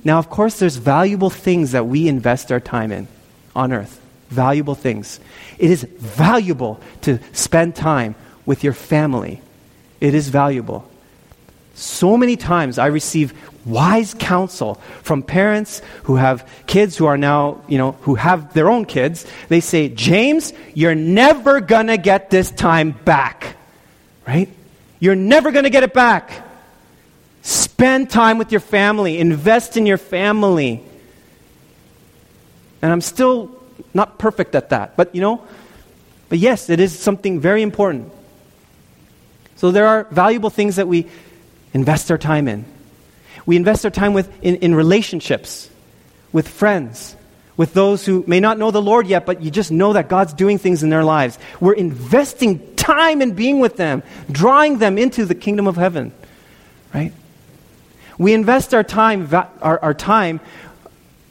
Now, 0.02 0.18
of 0.18 0.28
course, 0.30 0.58
there's 0.58 0.76
valuable 0.76 1.30
things 1.30 1.72
that 1.72 1.86
we 1.86 2.08
invest 2.08 2.52
our 2.52 2.60
time 2.60 2.92
in 2.92 3.08
on 3.54 3.72
earth. 3.72 4.00
Valuable 4.30 4.74
things. 4.74 5.20
It 5.58 5.70
is 5.70 5.84
valuable 5.84 6.80
to 7.02 7.18
spend 7.32 7.76
time 7.76 8.14
with 8.46 8.64
your 8.64 8.72
family. 8.72 9.40
It 10.00 10.14
is 10.14 10.28
valuable. 10.28 10.88
So 11.74 12.16
many 12.16 12.36
times 12.36 12.78
I 12.78 12.86
receive 12.86 13.34
wise 13.64 14.14
counsel 14.14 14.74
from 15.02 15.22
parents 15.22 15.82
who 16.04 16.16
have 16.16 16.48
kids 16.66 16.96
who 16.96 17.06
are 17.06 17.16
now, 17.16 17.62
you 17.68 17.78
know, 17.78 17.92
who 18.02 18.14
have 18.14 18.52
their 18.54 18.68
own 18.68 18.84
kids. 18.84 19.26
They 19.48 19.60
say, 19.60 19.88
James, 19.88 20.52
you're 20.74 20.94
never 20.94 21.60
going 21.60 21.88
to 21.88 21.96
get 21.96 22.30
this 22.30 22.50
time 22.50 22.92
back. 22.92 23.56
Right? 24.26 24.48
You're 25.00 25.16
never 25.16 25.50
going 25.50 25.64
to 25.64 25.70
get 25.70 25.82
it 25.82 25.92
back. 25.92 26.30
Spend 27.42 28.08
time 28.08 28.38
with 28.38 28.52
your 28.52 28.60
family, 28.60 29.18
invest 29.18 29.76
in 29.76 29.84
your 29.84 29.98
family. 29.98 30.82
And 32.84 32.92
I'm 32.92 33.00
still 33.00 33.50
not 33.94 34.18
perfect 34.18 34.54
at 34.54 34.68
that, 34.68 34.94
but 34.94 35.14
you 35.14 35.22
know, 35.22 35.42
but 36.28 36.38
yes, 36.38 36.68
it 36.68 36.80
is 36.80 36.96
something 36.98 37.40
very 37.40 37.62
important. 37.62 38.12
So 39.56 39.70
there 39.70 39.86
are 39.86 40.04
valuable 40.10 40.50
things 40.50 40.76
that 40.76 40.86
we 40.86 41.06
invest 41.72 42.10
our 42.10 42.18
time 42.18 42.46
in. 42.46 42.66
We 43.46 43.56
invest 43.56 43.86
our 43.86 43.90
time 43.90 44.12
with, 44.12 44.30
in, 44.42 44.56
in 44.56 44.74
relationships, 44.74 45.70
with 46.30 46.46
friends, 46.46 47.16
with 47.56 47.72
those 47.72 48.04
who 48.04 48.22
may 48.26 48.38
not 48.38 48.58
know 48.58 48.70
the 48.70 48.82
Lord 48.82 49.06
yet, 49.06 49.24
but 49.24 49.40
you 49.40 49.50
just 49.50 49.72
know 49.72 49.94
that 49.94 50.10
God's 50.10 50.34
doing 50.34 50.58
things 50.58 50.82
in 50.82 50.90
their 50.90 51.04
lives. 51.04 51.38
We're 51.60 51.72
investing 51.72 52.76
time 52.76 53.22
in 53.22 53.32
being 53.32 53.60
with 53.60 53.78
them, 53.78 54.02
drawing 54.30 54.76
them 54.76 54.98
into 54.98 55.24
the 55.24 55.34
kingdom 55.34 55.66
of 55.66 55.76
heaven, 55.76 56.12
right? 56.92 57.14
We 58.18 58.34
invest 58.34 58.74
our 58.74 58.84
time, 58.84 59.28
our, 59.32 59.78
our 59.80 59.94
time 59.94 60.40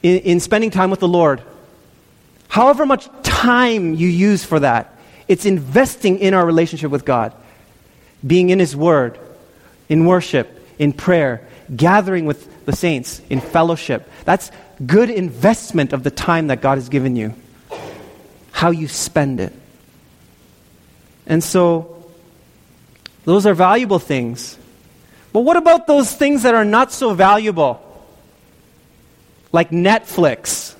in, 0.03 0.19
in 0.19 0.39
spending 0.39 0.69
time 0.69 0.91
with 0.91 0.99
the 0.99 1.07
Lord. 1.07 1.41
However 2.47 2.85
much 2.85 3.09
time 3.23 3.95
you 3.95 4.07
use 4.07 4.43
for 4.43 4.59
that, 4.59 4.95
it's 5.27 5.45
investing 5.45 6.19
in 6.19 6.33
our 6.33 6.45
relationship 6.45 6.91
with 6.91 7.05
God, 7.05 7.33
being 8.25 8.51
in 8.51 8.59
His 8.59 8.75
Word, 8.75 9.17
in 9.89 10.05
worship, 10.05 10.59
in 10.77 10.93
prayer, 10.93 11.47
gathering 11.75 12.25
with 12.25 12.65
the 12.65 12.75
saints, 12.75 13.21
in 13.29 13.41
fellowship. 13.41 14.07
That's 14.25 14.51
good 14.85 15.09
investment 15.09 15.93
of 15.93 16.03
the 16.03 16.11
time 16.11 16.47
that 16.47 16.61
God 16.61 16.77
has 16.77 16.89
given 16.89 17.15
you, 17.15 17.33
how 18.51 18.71
you 18.71 18.87
spend 18.87 19.39
it. 19.39 19.53
And 21.25 21.43
so, 21.43 22.05
those 23.23 23.45
are 23.45 23.53
valuable 23.53 23.99
things. 23.99 24.57
But 25.31 25.41
what 25.41 25.55
about 25.55 25.87
those 25.87 26.13
things 26.13 26.43
that 26.43 26.53
are 26.53 26.65
not 26.65 26.91
so 26.91 27.13
valuable? 27.13 27.92
Like 29.53 29.69
Netflix. 29.69 30.75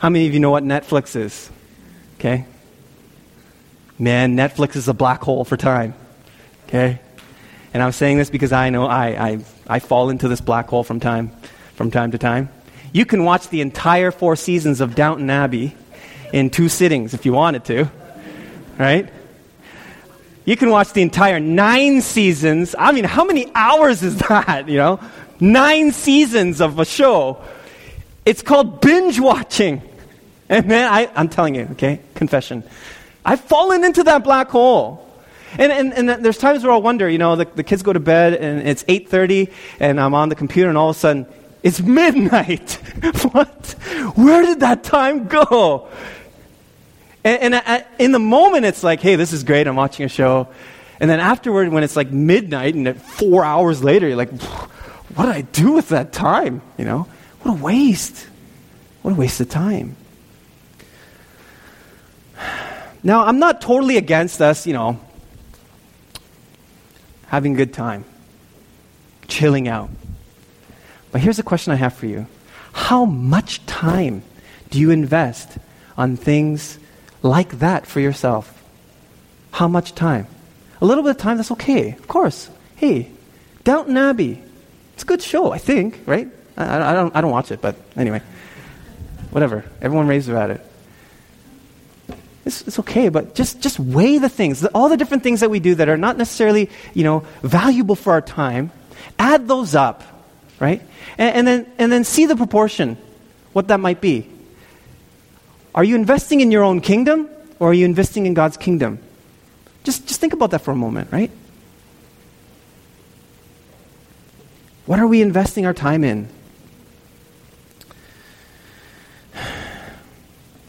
How 0.00 0.10
many 0.10 0.26
of 0.26 0.34
you 0.34 0.40
know 0.40 0.50
what 0.50 0.64
Netflix 0.64 1.16
is? 1.16 1.48
Okay? 2.18 2.44
Man, 3.98 4.36
Netflix 4.36 4.76
is 4.76 4.88
a 4.88 4.94
black 4.94 5.22
hole 5.22 5.44
for 5.44 5.56
time. 5.56 5.94
Okay? 6.66 7.00
And 7.72 7.82
I'm 7.82 7.92
saying 7.92 8.18
this 8.18 8.30
because 8.30 8.52
I 8.52 8.70
know 8.70 8.86
I, 8.86 9.28
I, 9.28 9.38
I 9.68 9.78
fall 9.78 10.10
into 10.10 10.26
this 10.26 10.40
black 10.40 10.68
hole 10.68 10.82
from 10.82 11.00
time, 11.00 11.30
from 11.76 11.90
time 11.90 12.10
to 12.10 12.18
time. 12.18 12.48
You 12.92 13.06
can 13.06 13.24
watch 13.24 13.48
the 13.48 13.60
entire 13.60 14.10
four 14.10 14.34
seasons 14.34 14.80
of 14.80 14.96
Downton 14.96 15.30
Abbey 15.30 15.76
in 16.32 16.50
two 16.50 16.68
sittings 16.68 17.14
if 17.14 17.24
you 17.24 17.32
wanted 17.32 17.64
to, 17.66 17.88
right? 18.78 19.08
You 20.44 20.56
can 20.56 20.70
watch 20.70 20.92
the 20.92 21.02
entire 21.02 21.38
nine 21.38 22.00
seasons. 22.00 22.74
I 22.76 22.90
mean, 22.90 23.04
how 23.04 23.24
many 23.24 23.52
hours 23.54 24.02
is 24.02 24.16
that, 24.28 24.68
you 24.68 24.78
know? 24.78 24.98
Nine 25.40 25.92
seasons 25.92 26.60
of 26.60 26.78
a 26.78 26.84
show. 26.84 27.42
It's 28.26 28.42
called 28.42 28.80
binge 28.80 29.18
watching. 29.18 29.82
And 30.48 30.66
man, 30.66 30.92
I, 30.92 31.10
I'm 31.14 31.28
telling 31.28 31.54
you, 31.54 31.68
okay, 31.72 32.00
confession. 32.14 32.62
I've 33.24 33.40
fallen 33.40 33.84
into 33.84 34.04
that 34.04 34.24
black 34.24 34.48
hole. 34.50 35.06
And, 35.58 35.72
and, 35.72 36.10
and 36.10 36.24
there's 36.24 36.38
times 36.38 36.62
where 36.62 36.72
I'll 36.72 36.82
wonder, 36.82 37.08
you 37.08 37.18
know, 37.18 37.36
the, 37.36 37.44
the 37.44 37.64
kids 37.64 37.82
go 37.82 37.92
to 37.92 38.00
bed 38.00 38.34
and 38.34 38.66
it's 38.68 38.84
8.30 38.84 39.52
and 39.80 40.00
I'm 40.00 40.14
on 40.14 40.28
the 40.28 40.34
computer 40.34 40.68
and 40.68 40.78
all 40.78 40.90
of 40.90 40.96
a 40.96 40.98
sudden 40.98 41.26
it's 41.62 41.80
midnight. 41.80 42.72
what? 43.32 43.74
Where 44.14 44.42
did 44.42 44.60
that 44.60 44.84
time 44.84 45.26
go? 45.26 45.88
And, 47.24 47.54
and 47.54 47.54
I, 47.56 47.84
in 47.98 48.12
the 48.12 48.18
moment 48.18 48.64
it's 48.64 48.82
like, 48.82 49.00
hey, 49.00 49.16
this 49.16 49.32
is 49.32 49.42
great. 49.42 49.66
I'm 49.66 49.76
watching 49.76 50.06
a 50.06 50.08
show. 50.08 50.48
And 51.00 51.10
then 51.10 51.18
afterward, 51.18 51.68
when 51.70 51.82
it's 51.82 51.96
like 51.96 52.10
midnight 52.10 52.74
and 52.74 53.00
four 53.00 53.44
hours 53.44 53.82
later, 53.82 54.06
you're 54.06 54.16
like, 54.16 54.30
what 55.14 55.26
did 55.26 55.34
I 55.34 55.40
do 55.42 55.72
with 55.72 55.88
that 55.90 56.12
time? 56.12 56.62
You 56.78 56.84
know, 56.84 57.06
what 57.42 57.52
a 57.52 57.62
waste. 57.62 58.26
What 59.02 59.12
a 59.12 59.14
waste 59.14 59.40
of 59.40 59.48
time. 59.48 59.96
Now, 63.02 63.24
I'm 63.24 63.38
not 63.38 63.60
totally 63.60 63.96
against 63.96 64.42
us, 64.42 64.66
you 64.66 64.74
know, 64.74 65.00
having 67.28 67.54
a 67.54 67.56
good 67.56 67.72
time, 67.72 68.04
chilling 69.26 69.68
out. 69.68 69.88
But 71.10 71.22
here's 71.22 71.38
a 71.38 71.42
question 71.42 71.72
I 71.72 71.76
have 71.76 71.94
for 71.94 72.06
you 72.06 72.26
How 72.72 73.04
much 73.04 73.64
time 73.66 74.22
do 74.70 74.78
you 74.78 74.90
invest 74.90 75.58
on 75.96 76.16
things 76.16 76.78
like 77.22 77.58
that 77.60 77.86
for 77.86 78.00
yourself? 78.00 78.62
How 79.52 79.66
much 79.66 79.94
time? 79.94 80.26
A 80.80 80.84
little 80.84 81.02
bit 81.02 81.10
of 81.10 81.18
time, 81.18 81.36
that's 81.36 81.50
okay, 81.52 81.92
of 81.92 82.06
course. 82.06 82.50
Hey, 82.76 83.10
Downton 83.64 83.96
Abbey. 83.96 84.42
It's 85.00 85.04
a 85.04 85.06
good 85.06 85.22
show, 85.22 85.50
I 85.50 85.56
think, 85.56 85.98
right? 86.04 86.28
I, 86.58 86.90
I, 86.90 86.92
don't, 86.92 87.16
I 87.16 87.22
don't 87.22 87.30
watch 87.30 87.50
it, 87.50 87.62
but 87.62 87.74
anyway. 87.96 88.20
Whatever. 89.30 89.64
Everyone 89.80 90.06
raves 90.06 90.28
about 90.28 90.50
it. 90.50 90.60
It's, 92.44 92.60
it's 92.68 92.78
okay, 92.80 93.08
but 93.08 93.34
just, 93.34 93.62
just 93.62 93.80
weigh 93.80 94.18
the 94.18 94.28
things, 94.28 94.62
all 94.66 94.90
the 94.90 94.98
different 94.98 95.22
things 95.22 95.40
that 95.40 95.48
we 95.48 95.58
do 95.58 95.74
that 95.76 95.88
are 95.88 95.96
not 95.96 96.18
necessarily, 96.18 96.68
you 96.92 97.02
know, 97.02 97.24
valuable 97.40 97.94
for 97.94 98.12
our 98.12 98.20
time. 98.20 98.72
Add 99.18 99.48
those 99.48 99.74
up, 99.74 100.02
right? 100.58 100.82
And, 101.16 101.34
and, 101.34 101.46
then, 101.46 101.72
and 101.78 101.90
then 101.90 102.04
see 102.04 102.26
the 102.26 102.36
proportion, 102.36 102.98
what 103.54 103.68
that 103.68 103.80
might 103.80 104.02
be. 104.02 104.28
Are 105.74 105.82
you 105.82 105.94
investing 105.94 106.42
in 106.42 106.50
your 106.50 106.62
own 106.62 106.82
kingdom 106.82 107.26
or 107.58 107.70
are 107.70 107.74
you 107.74 107.86
investing 107.86 108.26
in 108.26 108.34
God's 108.34 108.58
kingdom? 108.58 108.98
Just, 109.82 110.06
just 110.06 110.20
think 110.20 110.34
about 110.34 110.50
that 110.50 110.60
for 110.60 110.72
a 110.72 110.76
moment, 110.76 111.10
right? 111.10 111.30
What 114.90 114.98
are 114.98 115.06
we 115.06 115.22
investing 115.22 115.66
our 115.66 115.72
time 115.72 116.02
in? 116.02 116.28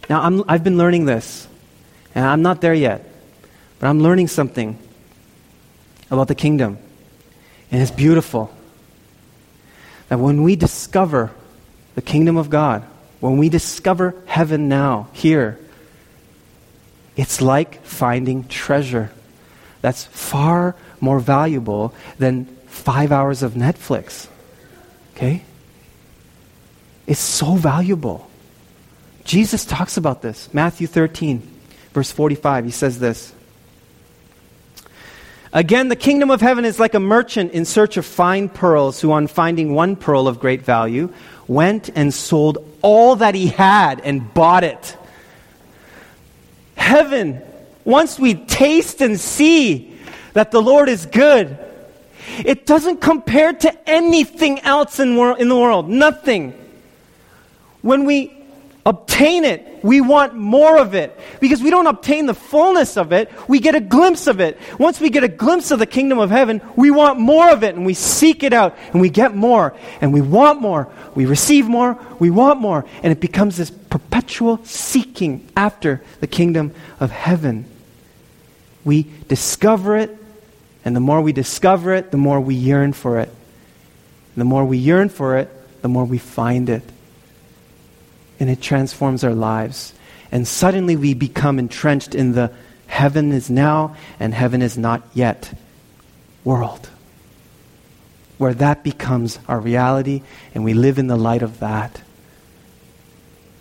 Now, 0.08 0.22
I'm, 0.22 0.44
I've 0.48 0.64
been 0.64 0.78
learning 0.78 1.06
this. 1.06 1.48
And 2.14 2.24
I'm 2.24 2.44
not 2.44 2.62
there 2.62 2.76
yet, 2.76 3.04
but 3.80 3.88
I'm 3.88 4.00
learning 4.00 4.28
something 4.28 4.78
about 6.12 6.28
the 6.28 6.36
kingdom. 6.36 6.78
And 7.72 7.82
it's 7.82 7.90
beautiful 7.90 8.54
that 10.10 10.20
when 10.20 10.44
we 10.44 10.56
discover 10.56 11.32
the 11.96 12.04
kingdom 12.04 12.38
of 12.38 12.52
God, 12.52 12.84
when 13.22 13.38
we 13.38 13.50
discover 13.50 14.14
heaven 14.28 14.70
now, 14.70 15.08
here, 15.14 15.58
it's 17.16 17.42
like 17.42 17.84
finding 17.84 18.48
treasure 18.48 19.10
that's 19.82 20.04
far 20.04 20.76
more 21.00 21.20
valuable 21.20 21.96
than 22.20 22.56
five 22.72 23.12
hours 23.12 23.44
of 23.44 23.54
Netflix. 23.54 24.28
Okay? 25.16 25.44
It's 27.06 27.20
so 27.20 27.56
valuable. 27.56 28.30
Jesus 29.24 29.66
talks 29.66 29.98
about 29.98 30.22
this. 30.22 30.52
Matthew 30.54 30.88
13. 30.88 31.48
Verse 31.94 32.12
45, 32.12 32.66
he 32.66 32.72
says 32.72 33.00
this. 33.00 33.34
Again, 35.54 35.90
the 35.90 35.98
kingdom 35.98 36.32
of 36.32 36.40
heaven 36.40 36.64
is 36.64 36.80
like 36.80 36.94
a 36.94 37.00
merchant 37.02 37.52
in 37.52 37.66
search 37.66 37.98
of 37.98 38.06
fine 38.06 38.48
pearls 38.48 39.02
who, 39.02 39.12
on 39.12 39.28
finding 39.28 39.74
one 39.74 39.98
pearl 39.98 40.30
of 40.30 40.40
great 40.40 40.62
value, 40.62 41.14
went 41.48 41.90
and 41.94 42.14
sold 42.14 42.60
all 42.82 43.18
that 43.18 43.36
he 43.36 43.48
had 43.48 44.00
and 44.00 44.34
bought 44.34 44.64
it. 44.64 44.98
Heaven, 46.78 47.42
once 47.84 48.18
we 48.18 48.36
taste 48.36 49.02
and 49.02 49.20
see 49.20 49.98
that 50.32 50.52
the 50.52 50.62
Lord 50.62 50.88
is 50.88 51.06
good, 51.06 51.58
it 52.44 52.66
doesn't 52.66 53.02
compare 53.02 53.54
to 53.54 53.90
anything 53.90 54.60
else 54.62 55.00
in, 55.00 55.16
wor- 55.16 55.38
in 55.38 55.50
the 55.50 55.58
world. 55.58 55.90
Nothing. 55.90 56.54
When 57.82 58.06
we 58.06 58.42
obtain 58.86 59.46
it, 59.46 59.84
we 59.84 60.02
want 60.02 60.36
more 60.36 60.78
of 60.78 60.94
it. 60.94 61.17
Because 61.40 61.62
we 61.62 61.69
don't 61.69 61.88
obtain 61.88 62.26
the 62.26 62.34
fullness 62.34 62.98
of 62.98 63.12
it, 63.12 63.32
we 63.48 63.60
get 63.60 63.76
a 63.76 63.80
glimpse 63.80 64.28
of 64.28 64.40
it. 64.40 64.60
Once 64.80 65.00
we 65.00 65.10
get 65.10 65.24
a 65.24 65.28
glimpse 65.28 65.72
of 65.72 65.80
the 65.80 65.86
kingdom 65.86 66.19
of 66.19 66.30
heaven, 66.30 66.62
we 66.76 66.92
want 66.92 67.19
more 67.19 67.50
of 67.52 67.63
it 67.63 67.76
and 67.76 67.86
we 67.86 67.94
seek 67.94 68.44
it 68.44 68.54
out 68.54 68.78
and 68.92 69.02
we 69.02 69.10
get 69.10 69.36
more 69.36 69.76
and 70.02 70.13
we 70.13 70.22
want 70.22 70.62
more. 70.62 70.88
We 71.15 71.26
receive 71.26 71.67
more, 71.67 71.98
we 72.19 72.30
want 72.30 72.60
more. 72.60 72.86
And 73.04 73.12
it 73.12 73.19
becomes 73.19 73.58
this 73.58 73.72
perpetual 73.72 74.63
seeking 74.63 75.48
after 75.56 76.02
the 76.19 76.28
kingdom 76.28 76.74
of 77.00 77.12
heaven. 77.12 77.65
We 78.84 79.08
discover 79.28 79.98
it, 79.98 80.17
and 80.84 80.96
the 80.96 81.00
more 81.00 81.21
we 81.21 81.34
discover 81.34 81.94
it, 81.94 82.12
the 82.12 82.17
more 82.17 82.40
we 82.40 82.56
yearn 82.56 82.94
for 82.94 83.19
it. 83.19 83.29
And 83.29 84.42
the 84.42 84.46
more 84.46 84.65
we 84.65 84.77
yearn 84.77 85.10
for 85.10 85.38
it, 85.38 85.50
the 85.82 85.88
more 85.90 86.06
we 86.06 86.17
find 86.17 86.69
it 86.69 86.84
and 88.42 88.50
it 88.50 88.60
transforms 88.60 89.23
our 89.23 89.36
lives. 89.36 89.94
And 90.32 90.48
suddenly 90.48 90.96
we 90.96 91.13
become 91.13 91.60
entrenched 91.60 92.15
in 92.15 92.32
the 92.32 92.52
heaven 92.88 93.32
is 93.32 93.52
now 93.52 93.96
and 94.19 94.34
heaven 94.34 94.63
is 94.63 94.77
not 94.77 95.04
yet 95.13 95.54
world. 96.44 96.90
where 98.40 98.56
that 98.56 98.84
becomes 98.84 99.38
our 99.48 99.60
reality 99.60 100.23
and 100.56 100.63
we 100.63 100.73
live 100.73 100.98
in 100.98 101.06
the 101.06 101.15
light 101.15 101.44
of 101.44 101.60
that. 101.60 102.02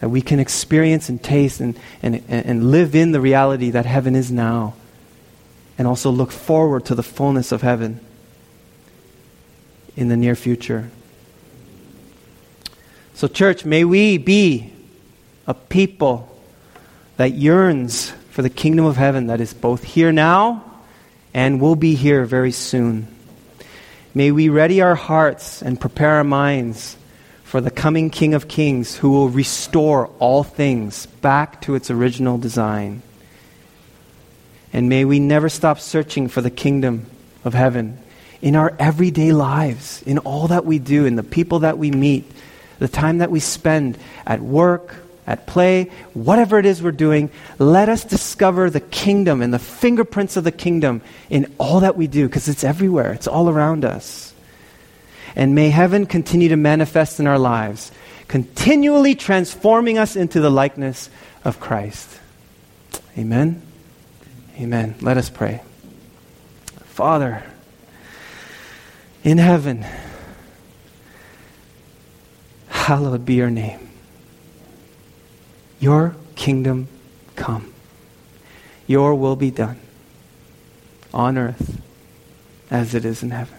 That 0.00 0.08
we 0.08 0.22
can 0.22 0.40
experience 0.40 1.10
and 1.10 1.22
taste 1.22 1.60
and, 1.60 1.78
and, 2.02 2.22
and 2.30 2.70
live 2.70 2.94
in 2.94 3.12
the 3.12 3.20
reality 3.20 3.68
that 3.72 3.84
heaven 3.84 4.16
is 4.16 4.32
now. 4.32 4.72
And 5.80 5.88
also 5.88 6.10
look 6.10 6.30
forward 6.30 6.84
to 6.84 6.94
the 6.94 7.02
fullness 7.02 7.52
of 7.52 7.62
heaven 7.62 8.00
in 9.96 10.08
the 10.08 10.16
near 10.18 10.34
future. 10.34 10.90
So, 13.14 13.26
church, 13.26 13.64
may 13.64 13.84
we 13.86 14.18
be 14.18 14.74
a 15.46 15.54
people 15.54 16.38
that 17.16 17.32
yearns 17.32 18.10
for 18.28 18.42
the 18.42 18.50
kingdom 18.50 18.84
of 18.84 18.98
heaven 18.98 19.28
that 19.28 19.40
is 19.40 19.54
both 19.54 19.82
here 19.82 20.12
now 20.12 20.62
and 21.32 21.62
will 21.62 21.76
be 21.76 21.94
here 21.94 22.26
very 22.26 22.52
soon. 22.52 23.08
May 24.12 24.32
we 24.32 24.50
ready 24.50 24.82
our 24.82 24.96
hearts 24.96 25.62
and 25.62 25.80
prepare 25.80 26.16
our 26.16 26.24
minds 26.24 26.98
for 27.42 27.62
the 27.62 27.70
coming 27.70 28.10
King 28.10 28.34
of 28.34 28.48
Kings 28.48 28.96
who 28.96 29.12
will 29.12 29.30
restore 29.30 30.08
all 30.18 30.42
things 30.42 31.06
back 31.06 31.62
to 31.62 31.74
its 31.74 31.90
original 31.90 32.36
design. 32.36 33.00
And 34.72 34.88
may 34.88 35.04
we 35.04 35.18
never 35.18 35.48
stop 35.48 35.80
searching 35.80 36.28
for 36.28 36.40
the 36.40 36.50
kingdom 36.50 37.06
of 37.44 37.54
heaven 37.54 37.98
in 38.40 38.56
our 38.56 38.74
everyday 38.78 39.32
lives, 39.32 40.02
in 40.02 40.18
all 40.18 40.48
that 40.48 40.64
we 40.64 40.78
do, 40.78 41.04
in 41.04 41.16
the 41.16 41.22
people 41.22 41.60
that 41.60 41.78
we 41.78 41.90
meet, 41.90 42.30
the 42.78 42.88
time 42.88 43.18
that 43.18 43.30
we 43.30 43.40
spend 43.40 43.98
at 44.26 44.40
work, 44.40 44.94
at 45.26 45.46
play, 45.46 45.84
whatever 46.14 46.58
it 46.58 46.66
is 46.66 46.82
we're 46.82 46.90
doing, 46.90 47.30
let 47.58 47.88
us 47.88 48.04
discover 48.04 48.70
the 48.70 48.80
kingdom 48.80 49.42
and 49.42 49.52
the 49.52 49.58
fingerprints 49.58 50.36
of 50.36 50.44
the 50.44 50.52
kingdom 50.52 51.02
in 51.28 51.52
all 51.58 51.80
that 51.80 51.96
we 51.96 52.06
do, 52.06 52.26
because 52.26 52.48
it's 52.48 52.64
everywhere, 52.64 53.12
it's 53.12 53.28
all 53.28 53.48
around 53.48 53.84
us. 53.84 54.34
And 55.36 55.54
may 55.54 55.70
heaven 55.70 56.06
continue 56.06 56.48
to 56.48 56.56
manifest 56.56 57.20
in 57.20 57.26
our 57.26 57.38
lives, 57.38 57.92
continually 58.26 59.14
transforming 59.14 59.98
us 59.98 60.16
into 60.16 60.40
the 60.40 60.50
likeness 60.50 61.10
of 61.44 61.60
Christ. 61.60 62.18
Amen. 63.18 63.69
Amen. 64.60 64.94
Let 65.00 65.16
us 65.16 65.30
pray. 65.30 65.62
Father, 66.84 67.42
in 69.24 69.38
heaven, 69.38 69.86
hallowed 72.68 73.24
be 73.24 73.34
your 73.34 73.48
name. 73.48 73.88
Your 75.78 76.14
kingdom 76.36 76.88
come. 77.36 77.72
Your 78.86 79.14
will 79.14 79.36
be 79.36 79.50
done 79.50 79.80
on 81.14 81.38
earth 81.38 81.80
as 82.70 82.94
it 82.94 83.06
is 83.06 83.22
in 83.22 83.30
heaven. 83.30 83.58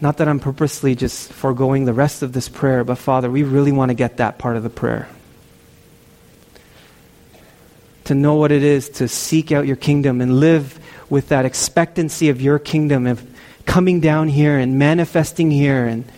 Not 0.00 0.16
that 0.16 0.28
I'm 0.28 0.40
purposely 0.40 0.94
just 0.94 1.30
foregoing 1.30 1.84
the 1.84 1.92
rest 1.92 2.22
of 2.22 2.32
this 2.32 2.48
prayer, 2.48 2.84
but 2.84 2.96
Father, 2.96 3.30
we 3.30 3.42
really 3.42 3.72
want 3.72 3.90
to 3.90 3.94
get 3.94 4.16
that 4.16 4.38
part 4.38 4.56
of 4.56 4.62
the 4.62 4.70
prayer. 4.70 5.08
To 8.08 8.14
know 8.14 8.36
what 8.36 8.52
it 8.52 8.62
is 8.62 8.88
to 8.88 9.06
seek 9.06 9.52
out 9.52 9.66
your 9.66 9.76
kingdom 9.76 10.22
and 10.22 10.40
live 10.40 10.78
with 11.10 11.28
that 11.28 11.44
expectancy 11.44 12.30
of 12.30 12.40
your 12.40 12.58
kingdom, 12.58 13.06
of 13.06 13.22
coming 13.66 14.00
down 14.00 14.28
here 14.28 14.56
and 14.56 14.78
manifesting 14.78 15.50
here 15.50 15.84
and 15.84 16.10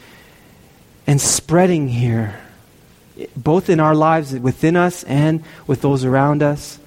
and 1.05 1.21
spreading 1.21 1.89
here, 1.89 2.39
both 3.35 3.69
in 3.69 3.81
our 3.81 3.97
lives 3.97 4.33
within 4.33 4.77
us 4.77 5.03
and 5.03 5.43
with 5.67 5.83
those 5.83 6.05
around 6.05 6.45
us. 6.45 6.79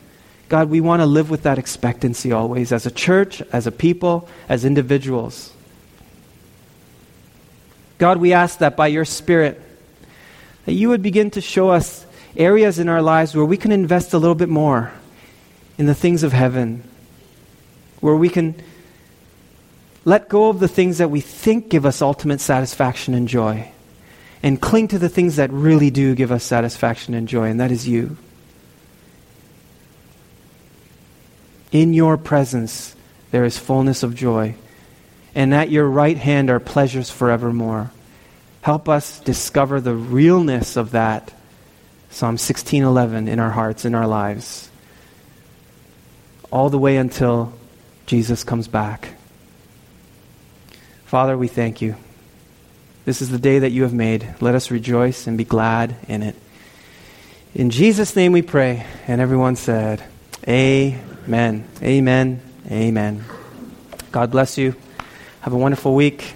God, 0.47 0.69
we 0.69 0.79
want 0.79 1.01
to 1.01 1.05
live 1.05 1.29
with 1.29 1.43
that 1.43 1.57
expectancy 1.57 2.31
always 2.31 2.71
as 2.71 2.85
a 2.85 2.91
church, 2.91 3.41
as 3.51 3.67
a 3.67 3.73
people, 3.73 4.29
as 4.47 4.63
individuals. 4.63 5.51
God, 7.97 8.19
we 8.19 8.31
ask 8.31 8.59
that 8.59 8.77
by 8.77 8.87
your 8.87 9.03
Spirit, 9.03 9.61
that 10.63 10.73
you 10.73 10.87
would 10.87 11.01
begin 11.01 11.29
to 11.31 11.41
show 11.41 11.71
us 11.71 12.05
areas 12.35 12.79
in 12.79 12.89
our 12.89 13.01
lives 13.01 13.35
where 13.35 13.45
we 13.45 13.57
can 13.57 13.71
invest 13.71 14.13
a 14.13 14.17
little 14.17 14.35
bit 14.35 14.49
more 14.49 14.91
in 15.77 15.85
the 15.85 15.95
things 15.95 16.23
of 16.23 16.33
heaven, 16.33 16.83
where 17.99 18.15
we 18.15 18.29
can 18.29 18.55
let 20.05 20.29
go 20.29 20.49
of 20.49 20.59
the 20.59 20.67
things 20.67 20.97
that 20.97 21.09
we 21.09 21.21
think 21.21 21.69
give 21.69 21.85
us 21.85 22.01
ultimate 22.01 22.41
satisfaction 22.41 23.13
and 23.13 23.27
joy 23.27 23.71
and 24.43 24.61
cling 24.61 24.89
to 24.89 24.99
the 24.99 25.09
things 25.09 25.37
that 25.37 25.49
really 25.51 25.89
do 25.89 26.13
give 26.13 26.31
us 26.31 26.43
satisfaction 26.43 27.13
and 27.13 27.29
joy, 27.29 27.49
and 27.49 27.61
that 27.61 27.71
is 27.71 27.87
you. 27.87 28.17
In 31.71 31.93
your 31.93 32.17
presence, 32.17 32.93
there 33.31 33.45
is 33.45 33.57
fullness 33.57 34.03
of 34.03 34.13
joy, 34.13 34.55
and 35.33 35.53
at 35.53 35.71
your 35.71 35.87
right 35.87 36.17
hand 36.17 36.49
are 36.49 36.59
pleasures 36.59 37.09
forevermore. 37.09 37.91
Help 38.61 38.89
us 38.89 39.19
discover 39.21 39.79
the 39.79 39.95
realness 39.95 40.75
of 40.75 40.91
that, 40.91 41.33
Psalm 42.13 42.37
16:11, 42.37 43.27
in 43.27 43.39
our 43.39 43.49
hearts, 43.49 43.85
in 43.85 43.95
our 43.95 44.05
lives, 44.05 44.69
all 46.51 46.69
the 46.69 46.77
way 46.77 46.97
until 46.97 47.51
Jesus 48.05 48.43
comes 48.43 48.67
back. 48.67 49.09
Father, 51.05 51.35
we 51.35 51.47
thank 51.47 51.81
you. 51.81 51.95
This 53.05 53.23
is 53.23 53.29
the 53.29 53.39
day 53.39 53.57
that 53.57 53.71
you 53.71 53.81
have 53.81 53.95
made. 53.95 54.27
Let 54.41 54.53
us 54.53 54.69
rejoice 54.69 55.25
and 55.25 55.39
be 55.39 55.43
glad 55.43 55.95
in 56.07 56.21
it. 56.21 56.35
In 57.55 57.71
Jesus' 57.71 58.15
name 58.15 58.31
we 58.31 58.43
pray. 58.43 58.85
And 59.07 59.19
everyone 59.19 59.55
said, 59.55 60.03
Amen. 60.47 61.67
Amen. 61.81 62.41
Amen. 62.69 63.25
God 64.11 64.29
bless 64.29 64.59
you. 64.59 64.75
Have 65.41 65.53
a 65.53 65.57
wonderful 65.57 65.95
week. 65.95 66.35